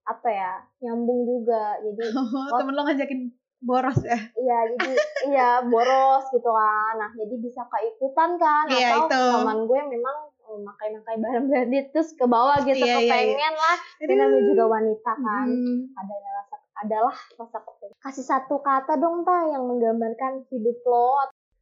apa 0.03 0.27
ya 0.27 0.51
nyambung 0.79 1.23
juga 1.23 1.75
jadi 1.77 1.99
Temen 2.55 2.73
lo 2.73 2.81
ngajakin 2.81 3.21
boros 3.59 3.99
ya. 4.01 4.15
Iya, 4.37 4.57
jadi 4.71 4.91
iya 5.27 5.49
boros 5.63 6.29
gitu 6.29 6.45
kan. 6.45 6.93
Nah, 6.95 7.09
jadi 7.11 7.35
bisa 7.37 7.65
keikutan 7.65 8.37
kan 8.37 8.69
Iya, 8.69 8.93
atau 8.93 9.09
itu. 9.09 9.23
teman 9.33 9.57
gue 9.65 9.79
memang 9.89 10.17
eh, 10.39 10.59
makai-makai 10.61 11.17
barang 11.17 11.45
branded 11.47 11.85
terus 11.89 12.13
ke 12.13 12.23
bawah 12.23 12.55
gitu 12.61 12.77
Iya, 12.77 12.85
iya, 12.87 12.97
iya. 13.01 13.09
kepengen 13.09 13.53
lah. 13.57 13.77
Dia 13.97 14.15
namanya 14.15 14.43
juga 14.45 14.63
wanita 14.69 15.11
kan. 15.11 15.47
Hmm. 15.49 15.79
Ada 15.91 16.15
rasa 16.37 16.55
adalah 16.77 17.15
rasa 17.35 17.57
kepengen. 17.59 17.97
Kasih 17.97 18.23
satu 18.23 18.55
kata 18.61 18.93
dong 18.95 19.25
ta 19.25 19.37
yang 19.43 19.65
menggambarkan 19.65 20.45
hidup 20.47 20.77
lo 20.85 21.17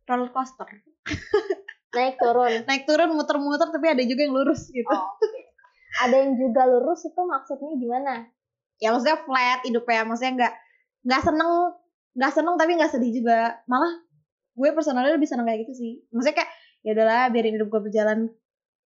Roller 0.05 0.29
coaster. 0.29 0.69
naik 1.95 2.15
turun. 2.21 2.51
Naik 2.69 2.83
turun 2.85 3.09
muter-muter 3.15 3.67
tapi 3.71 3.87
ada 3.89 4.03
juga 4.05 4.21
yang 4.25 4.33
lurus 4.35 4.69
gitu. 4.69 4.89
Oh, 4.89 5.15
oke. 5.17 5.41
Ada 6.05 6.15
yang 6.25 6.31
juga 6.35 6.67
lurus 6.67 7.07
itu 7.07 7.21
maksudnya 7.23 7.71
gimana? 7.79 8.13
Ya 8.77 8.91
maksudnya 8.91 9.21
flat 9.23 9.63
hidupnya. 9.65 10.03
Maksudnya 10.03 10.33
nggak 10.35 10.53
nggak 11.07 11.21
seneng 11.23 11.51
nggak 12.15 12.31
seneng 12.35 12.55
tapi 12.59 12.71
nggak 12.75 12.91
sedih 12.91 13.11
juga. 13.23 13.63
Malah 13.65 13.93
gue 14.55 14.69
personalnya 14.75 15.15
lebih 15.15 15.29
seneng 15.29 15.47
kayak 15.47 15.65
gitu 15.65 15.73
sih. 15.73 15.91
Maksudnya 16.11 16.35
kayak 16.43 16.51
ya 16.85 16.91
udahlah 16.93 17.33
biarin 17.33 17.55
hidup 17.57 17.67
gue 17.71 17.81
berjalan 17.89 18.29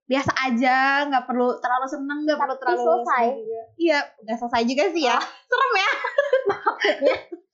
biasa 0.09 0.31
aja 0.41 1.05
nggak 1.05 1.25
perlu 1.29 1.61
terlalu 1.61 1.85
seneng 1.85 2.19
nggak 2.25 2.39
perlu 2.41 2.55
terlalu 2.57 2.81
selesai. 2.81 3.25
iya 3.77 3.99
nggak 4.25 4.37
selesai 4.41 4.61
juga 4.65 4.83
sih 4.89 5.03
ya 5.05 5.17
serem 5.53 5.73
ya 5.77 5.91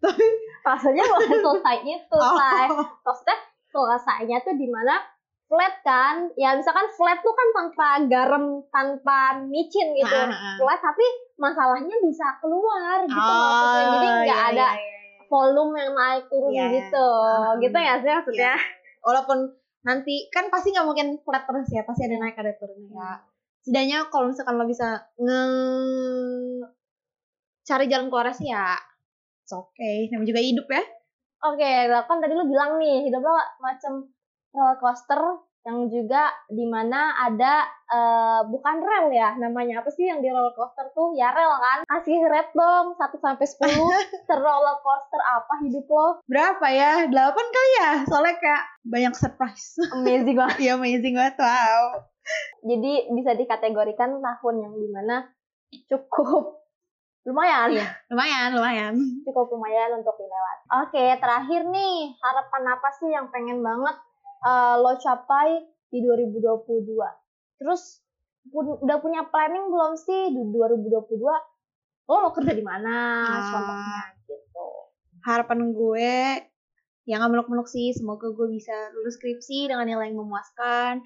tapi 0.00 0.26
Maksudnya 0.60 1.04
bukan 1.04 1.28
selesai 1.44 1.76
itu, 1.82 2.16
selesai. 2.16 2.66
oh. 2.68 2.84
maksudnya 3.00 3.38
selesainya 3.66 4.36
tuh 4.40 4.54
di 4.54 4.66
mana 4.66 5.00
flat 5.44 5.74
kan 5.80 6.28
ya 6.34 6.52
misalkan 6.52 6.86
flat 6.90 7.18
tuh 7.18 7.32
kan 7.32 7.48
tanpa 7.50 7.88
garam 8.06 8.44
tanpa 8.68 9.18
micin 9.42 9.90
gitu 9.92 10.10
Ah, 10.10 10.28
ah. 10.28 10.54
flat 10.54 10.78
tapi 10.78 11.02
masalahnya 11.34 11.96
bisa 11.98 12.38
keluar 12.38 13.02
gitu 13.02 13.18
Oh, 13.18 13.50
maksudnya 13.50 13.86
jadi 13.90 14.08
nggak 14.20 14.26
iya, 14.38 14.50
ada 14.52 14.68
iya, 14.68 14.78
iya, 14.78 14.94
iya. 14.94 15.22
volume 15.26 15.74
yang 15.74 15.92
naik 15.92 16.24
turun 16.26 16.50
Iya. 16.50 16.66
gitu 16.70 17.08
Ah. 17.26 17.52
gitu 17.56 17.78
ya 17.78 17.94
sih 17.96 18.10
maksudnya 18.10 18.54
Iya. 18.54 18.78
Walaupun 19.00 19.38
nanti 19.80 20.14
kan 20.28 20.44
pasti 20.46 20.70
nggak 20.70 20.84
mungkin 20.84 21.08
flat 21.18 21.42
terus 21.42 21.66
ya, 21.68 21.82
pasti 21.82 22.04
ada 22.04 22.16
naik 22.16 22.36
ada 22.36 22.52
turun 22.54 22.84
ya. 22.86 23.16
Setidaknya 23.58 23.98
kalau 24.06 24.28
misalkan 24.28 24.54
lo 24.54 24.64
bisa 24.64 24.86
nge 25.16 25.40
cari 27.62 27.84
jalan 27.86 28.06
keluar 28.06 28.28
sih 28.30 28.50
ya, 28.50 28.76
it's 29.50 29.58
okay. 29.58 30.06
Namanya 30.14 30.30
juga 30.30 30.42
hidup 30.46 30.66
ya. 30.70 30.82
oke 31.40 31.72
lah 31.90 32.04
kan 32.04 32.20
tadi 32.20 32.36
lu 32.36 32.46
bilang 32.46 32.78
nih 32.78 33.02
hidup 33.02 33.24
lo 33.24 33.32
macam 33.58 34.06
roller 34.52 34.76
coaster 34.76 35.18
yang 35.60 35.88
juga 35.88 36.28
di 36.48 36.64
mana 36.64 37.16
ada 37.16 37.64
eh, 37.88 38.40
bukan 38.44 38.76
rel 38.80 39.08
ya 39.08 39.32
namanya 39.36 39.80
apa 39.80 39.88
sih 39.88 40.04
yang 40.04 40.20
di 40.20 40.28
roller 40.28 40.52
coaster 40.52 40.92
tuh 40.92 41.16
ya 41.16 41.32
rel 41.32 41.48
kan 41.56 41.80
kasih 41.88 42.20
rate 42.28 42.52
dong 42.52 42.92
1 42.92 43.08
sampai 43.16 43.46
10 43.48 43.72
ter 44.28 44.36
roller 44.36 44.76
coaster 44.80 45.16
apa 45.16 45.54
hidup 45.64 45.88
lo 45.88 46.06
Berapa 46.24 46.66
ya? 46.68 46.92
8 47.08 47.12
kali 47.32 47.70
ya? 47.80 47.90
Soalnya 48.04 48.36
kayak 48.36 48.62
banyak 48.84 49.14
surprise. 49.16 49.80
amazing 49.96 50.36
banget 50.36 50.56
Iya 50.64 50.76
amazing 50.76 51.16
banget, 51.16 51.40
wow. 51.40 52.04
jadi 52.62 52.92
bisa 53.10 53.32
dikategorikan 53.32 54.20
tahun 54.20 54.54
yang 54.60 54.74
di 54.76 54.88
mana 54.92 55.24
cukup 55.88 56.59
lumayan 57.22 57.68
Iya. 57.70 57.88
Lumayan, 58.08 58.48
lumayan. 58.54 58.94
cukup 59.26 59.52
lumayan 59.52 60.00
untuk 60.00 60.16
dilewat 60.16 60.56
oke 60.82 61.04
terakhir 61.16 61.60
nih 61.66 62.16
harapan 62.16 62.62
apa 62.70 62.88
sih 62.96 63.08
yang 63.08 63.28
pengen 63.28 63.60
banget 63.60 63.96
eh, 64.40 64.74
lo 64.76 64.92
capai 64.96 65.60
di 65.88 65.98
2022 66.00 66.96
terus 67.58 68.00
pun- 68.46 68.80
udah 68.80 68.98
punya 68.98 69.26
planning 69.26 69.68
belum 69.68 69.94
sih 69.94 70.32
di 70.32 70.42
2022 70.48 71.20
lo 72.06 72.16
mau 72.16 72.32
kerja 72.32 72.52
di 72.52 72.64
mana 72.64 72.96
Ah. 73.22 73.50
contohnya 73.52 74.00
gitu 74.24 74.66
Harapan 75.20 75.60
gue 75.70 76.12
yang 77.04 77.20
nggak 77.20 77.32
muluk-muluk 77.32 77.66
sih, 77.66 77.90
semoga 77.90 78.30
gue 78.30 78.48
bisa 78.48 78.72
lulus 78.94 79.18
skripsi 79.18 79.66
dengan 79.66 79.82
nilai 79.84 80.08
yang 80.08 80.16
memuaskan, 80.16 81.02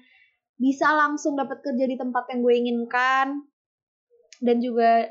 bisa 0.55 0.87
langsung 0.87 1.33
dapat 1.33 1.59
kerja 1.59 1.83
di 1.83 1.97
tempat 1.97 2.29
yang 2.29 2.39
gue 2.39 2.53
inginkan, 2.53 3.41
dan 4.37 4.57
juga 4.59 5.09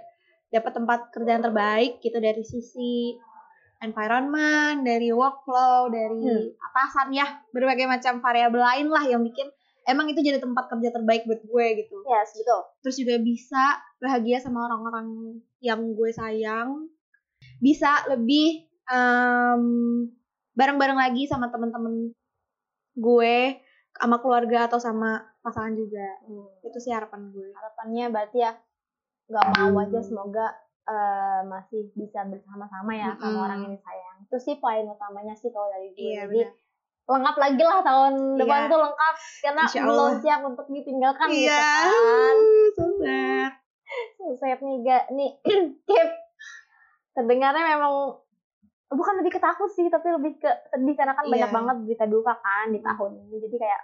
dapat 0.54 0.72
tempat 0.78 1.10
kerja 1.10 1.30
yang 1.34 1.44
terbaik 1.44 1.98
gitu 1.98 2.22
dari 2.22 2.46
sisi 2.46 3.18
environment, 3.82 4.86
dari 4.86 5.10
workflow, 5.10 5.90
dari 5.90 6.22
Hmm. 6.22 6.54
atasan 6.70 7.10
ya, 7.10 7.26
berbagai 7.50 7.90
macam 7.90 8.22
variabel 8.22 8.62
lain 8.62 8.86
lah 8.88 9.04
yang 9.04 9.20
bikin 9.20 9.50
emang 9.84 10.08
itu 10.08 10.24
jadi 10.24 10.40
tempat 10.40 10.70
kerja 10.72 10.94
terbaik 10.94 11.28
buat 11.28 11.42
gue 11.44 11.66
gitu. 11.84 11.96
yes 12.08 12.32
betul 12.32 12.60
Terus 12.80 12.96
juga 12.96 13.14
bisa 13.20 13.64
bahagia 14.00 14.40
sama 14.40 14.64
orang-orang 14.64 15.36
yang 15.60 15.80
gue 15.92 16.10
sayang, 16.14 16.88
bisa 17.60 18.08
lebih 18.08 18.64
em, 18.88 19.62
bareng-bareng 20.54 20.96
lagi 20.96 21.28
sama 21.28 21.52
temen-temen 21.52 22.14
gue, 22.94 23.36
sama 23.92 24.16
keluarga 24.22 24.70
atau 24.70 24.78
sama 24.80 25.20
pasangan 25.44 25.74
juga. 25.76 26.06
Itu 26.64 26.78
sih 26.80 26.94
harapan 26.94 27.28
gue. 27.34 27.52
harapannya 27.52 28.04
berarti 28.08 28.38
ya 28.40 28.52
nggak 29.26 29.46
mau 29.50 29.76
aja 29.78 30.00
semoga 30.00 30.46
eh, 30.84 31.40
masih 31.44 31.88
bisa 31.92 32.22
bersama-sama 32.24 32.92
ya 32.92 33.14
sama 33.14 33.24
Mm-mm. 33.30 33.40
orang 33.42 33.58
yang 33.62 33.72
disayang 33.72 34.16
itu 34.20 34.36
sih 34.38 34.54
poin 34.56 34.84
utamanya 34.84 35.32
sih 35.32 35.48
kalau 35.48 35.68
dari 35.68 35.90
gue 35.90 36.00
Iya, 36.02 36.22
jadi 36.24 36.40
benar. 36.44 36.52
lengkap 37.06 37.36
lagi 37.38 37.62
lah 37.62 37.80
tahun 37.80 38.12
Iya. 38.14 38.38
depan 38.38 38.60
tuh 38.66 38.80
lengkap 38.80 39.14
karena 39.40 39.62
belum 39.66 40.12
siap 40.18 40.40
untuk 40.42 40.66
ditinggalkan 40.68 41.26
gitu 41.26 41.40
Iya, 41.42 41.60
kan 41.60 42.36
so 42.70 42.84
sad. 42.98 43.52
Suset 44.14 44.58
nih 44.58 44.76
gak 44.82 45.04
nih 45.10 45.30
Kip 45.86 46.08
terdengarnya 47.12 47.76
memang 47.76 48.18
bukan 48.90 49.14
lebih 49.18 49.32
ketakut 49.32 49.70
sih 49.70 49.86
tapi 49.86 50.06
lebih 50.10 50.36
ke 50.36 50.50
sedih 50.68 50.94
karena 50.94 51.12
kan 51.12 51.24
banyak 51.24 51.46
Iya. 51.46 51.54
banget 51.54 51.76
berita 51.82 52.06
duka 52.06 52.34
kan 52.36 52.66
di 52.68 52.80
tahun 52.80 53.10
ini 53.18 53.36
jadi 53.40 53.56
kayak 53.58 53.82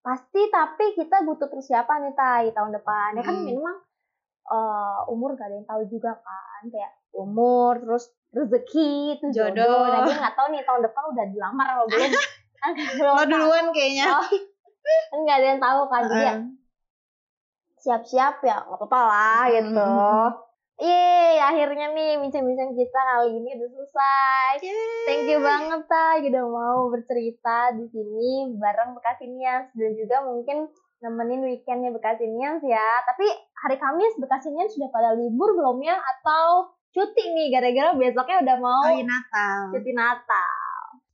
pasti 0.00 0.42
tapi 0.48 0.84
kita 0.94 1.22
butuh 1.22 1.46
persiapan 1.46 1.98
nih 2.02 2.14
tay 2.14 2.44
tahun 2.50 2.72
depan 2.72 3.10
ya 3.14 3.22
kan 3.22 3.34
Hmm. 3.36 3.46
memang 3.46 3.76
eh, 4.48 4.98
umur 5.12 5.36
gak 5.36 5.50
ada 5.50 5.56
yang 5.60 5.68
tahu 5.68 5.82
juga 5.90 6.16
kan 6.20 6.64
kayak 6.70 6.92
umur 7.12 7.76
terus 7.82 8.08
rezeki 8.30 9.18
itu 9.18 9.26
jodoh, 9.34 9.66
Jodoh. 9.66 9.90
nah 9.90 10.00
gue 10.06 10.14
nggak 10.14 10.34
tahu 10.38 10.46
nih 10.54 10.62
tahun 10.62 10.80
depan 10.86 11.02
udah 11.10 11.24
dilamar 11.34 11.66
atau 11.66 11.86
belum 11.90 12.10
kan 12.60 12.72
belum 13.02 13.14
duluan 13.26 13.66
kayaknya. 13.74 14.06
Oh, 14.14 14.26
kan 15.10 15.18
nggak 15.26 15.36
ada 15.42 15.46
yang 15.50 15.60
tahu 15.60 15.80
kan 15.90 16.02
jadi 16.06 16.22
ya 16.22 16.34
siap-siap 17.80 18.44
ya 18.44 18.56
nggak 18.68 18.78
apa-apa 18.78 19.00
lah 19.08 19.42
gitu. 19.50 19.72
Mm-mm. 19.72 20.28
Yeay, 20.80 21.36
akhirnya 21.36 21.92
nih 21.92 22.16
bincang-bincang 22.16 22.72
kita 22.72 23.00
kali 23.04 23.36
ini 23.36 23.52
udah 23.52 23.68
selesai. 23.68 24.52
Thank 25.04 25.28
you 25.28 25.44
banget 25.44 25.84
Tay 25.84 26.24
udah 26.24 26.44
mau 26.48 26.88
bercerita 26.88 27.76
di 27.76 27.84
sini 27.92 28.56
bareng 28.56 28.96
Bekasinians 28.96 29.68
dan 29.76 29.92
juga 29.92 30.24
mungkin 30.24 30.72
nemenin 31.00 31.40
weekendnya 31.44 31.90
Bekasinians 31.92 32.60
ya. 32.64 33.04
Tapi 33.08 33.26
hari 33.56 33.76
Kamis 33.80 34.16
Bekasinians 34.20 34.72
sudah 34.76 34.88
pada 34.92 35.16
libur 35.16 35.56
belum 35.56 35.80
ya? 35.80 35.96
Atau 35.96 36.76
cuti 36.90 37.24
nih 37.32 37.48
gara-gara 37.54 37.96
besoknya 37.96 38.38
udah 38.44 38.56
mau 38.60 38.82
Oh 38.88 39.00
Natal. 39.00 39.72
cuti 39.72 39.92
Natal. 39.96 40.52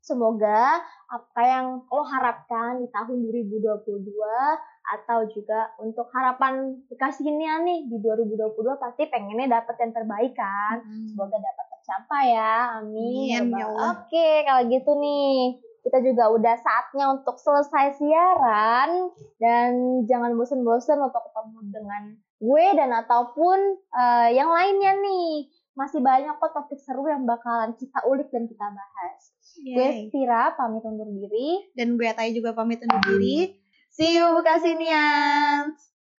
Semoga 0.06 0.78
apa 1.10 1.40
yang 1.42 1.82
lo 1.90 2.02
harapkan 2.06 2.78
di 2.78 2.86
tahun 2.94 3.26
2022 3.26 4.06
atau 4.86 5.18
juga 5.34 5.74
untuk 5.82 6.06
harapan 6.14 6.78
Bekasinian 6.86 7.66
nih 7.66 7.90
di 7.90 7.98
2022 7.98 8.78
pasti 8.78 9.10
pengennya 9.10 9.58
dapat 9.58 9.74
yang 9.82 9.92
terbaik 9.94 10.34
kan. 10.38 10.78
Semoga 11.10 11.42
dapat 11.42 11.66
tercapai 11.74 12.24
ya. 12.38 12.54
Amin. 12.78 13.34
Amin, 13.34 13.58
ya 13.58 13.66
Allah. 13.66 13.98
Oke, 13.98 14.46
kalau 14.46 14.62
gitu 14.70 14.90
nih. 14.94 15.65
Kita 15.86 16.02
juga 16.02 16.34
udah 16.34 16.54
saatnya 16.58 17.14
untuk 17.14 17.38
selesai 17.38 17.94
siaran 17.94 19.14
dan 19.38 20.02
jangan 20.10 20.34
bosen-bosen 20.34 20.98
untuk 20.98 21.22
ketemu 21.30 21.58
dengan 21.70 22.02
gue 22.42 22.66
dan 22.74 22.90
ataupun 22.90 23.58
eh, 23.94 24.28
yang 24.34 24.50
lainnya 24.50 24.98
nih 24.98 25.46
masih 25.76 26.00
banyak 26.02 26.34
kok 26.40 26.52
topik 26.56 26.80
seru 26.80 27.06
yang 27.06 27.22
bakalan 27.28 27.76
kita 27.78 28.02
ulik 28.08 28.32
dan 28.34 28.50
kita 28.50 28.66
bahas. 28.66 29.20
Gue 29.60 29.86
Yeay. 29.86 30.10
Vira 30.10 30.56
pamit 30.58 30.82
undur 30.82 31.06
diri. 31.06 31.70
Dan 31.76 31.94
gue 31.94 32.08
Atai 32.08 32.34
juga 32.34 32.56
pamit 32.56 32.82
undur 32.82 33.00
diri. 33.14 33.54
See 33.92 34.16
you 34.18 34.26
Bekasinians. 34.36 35.95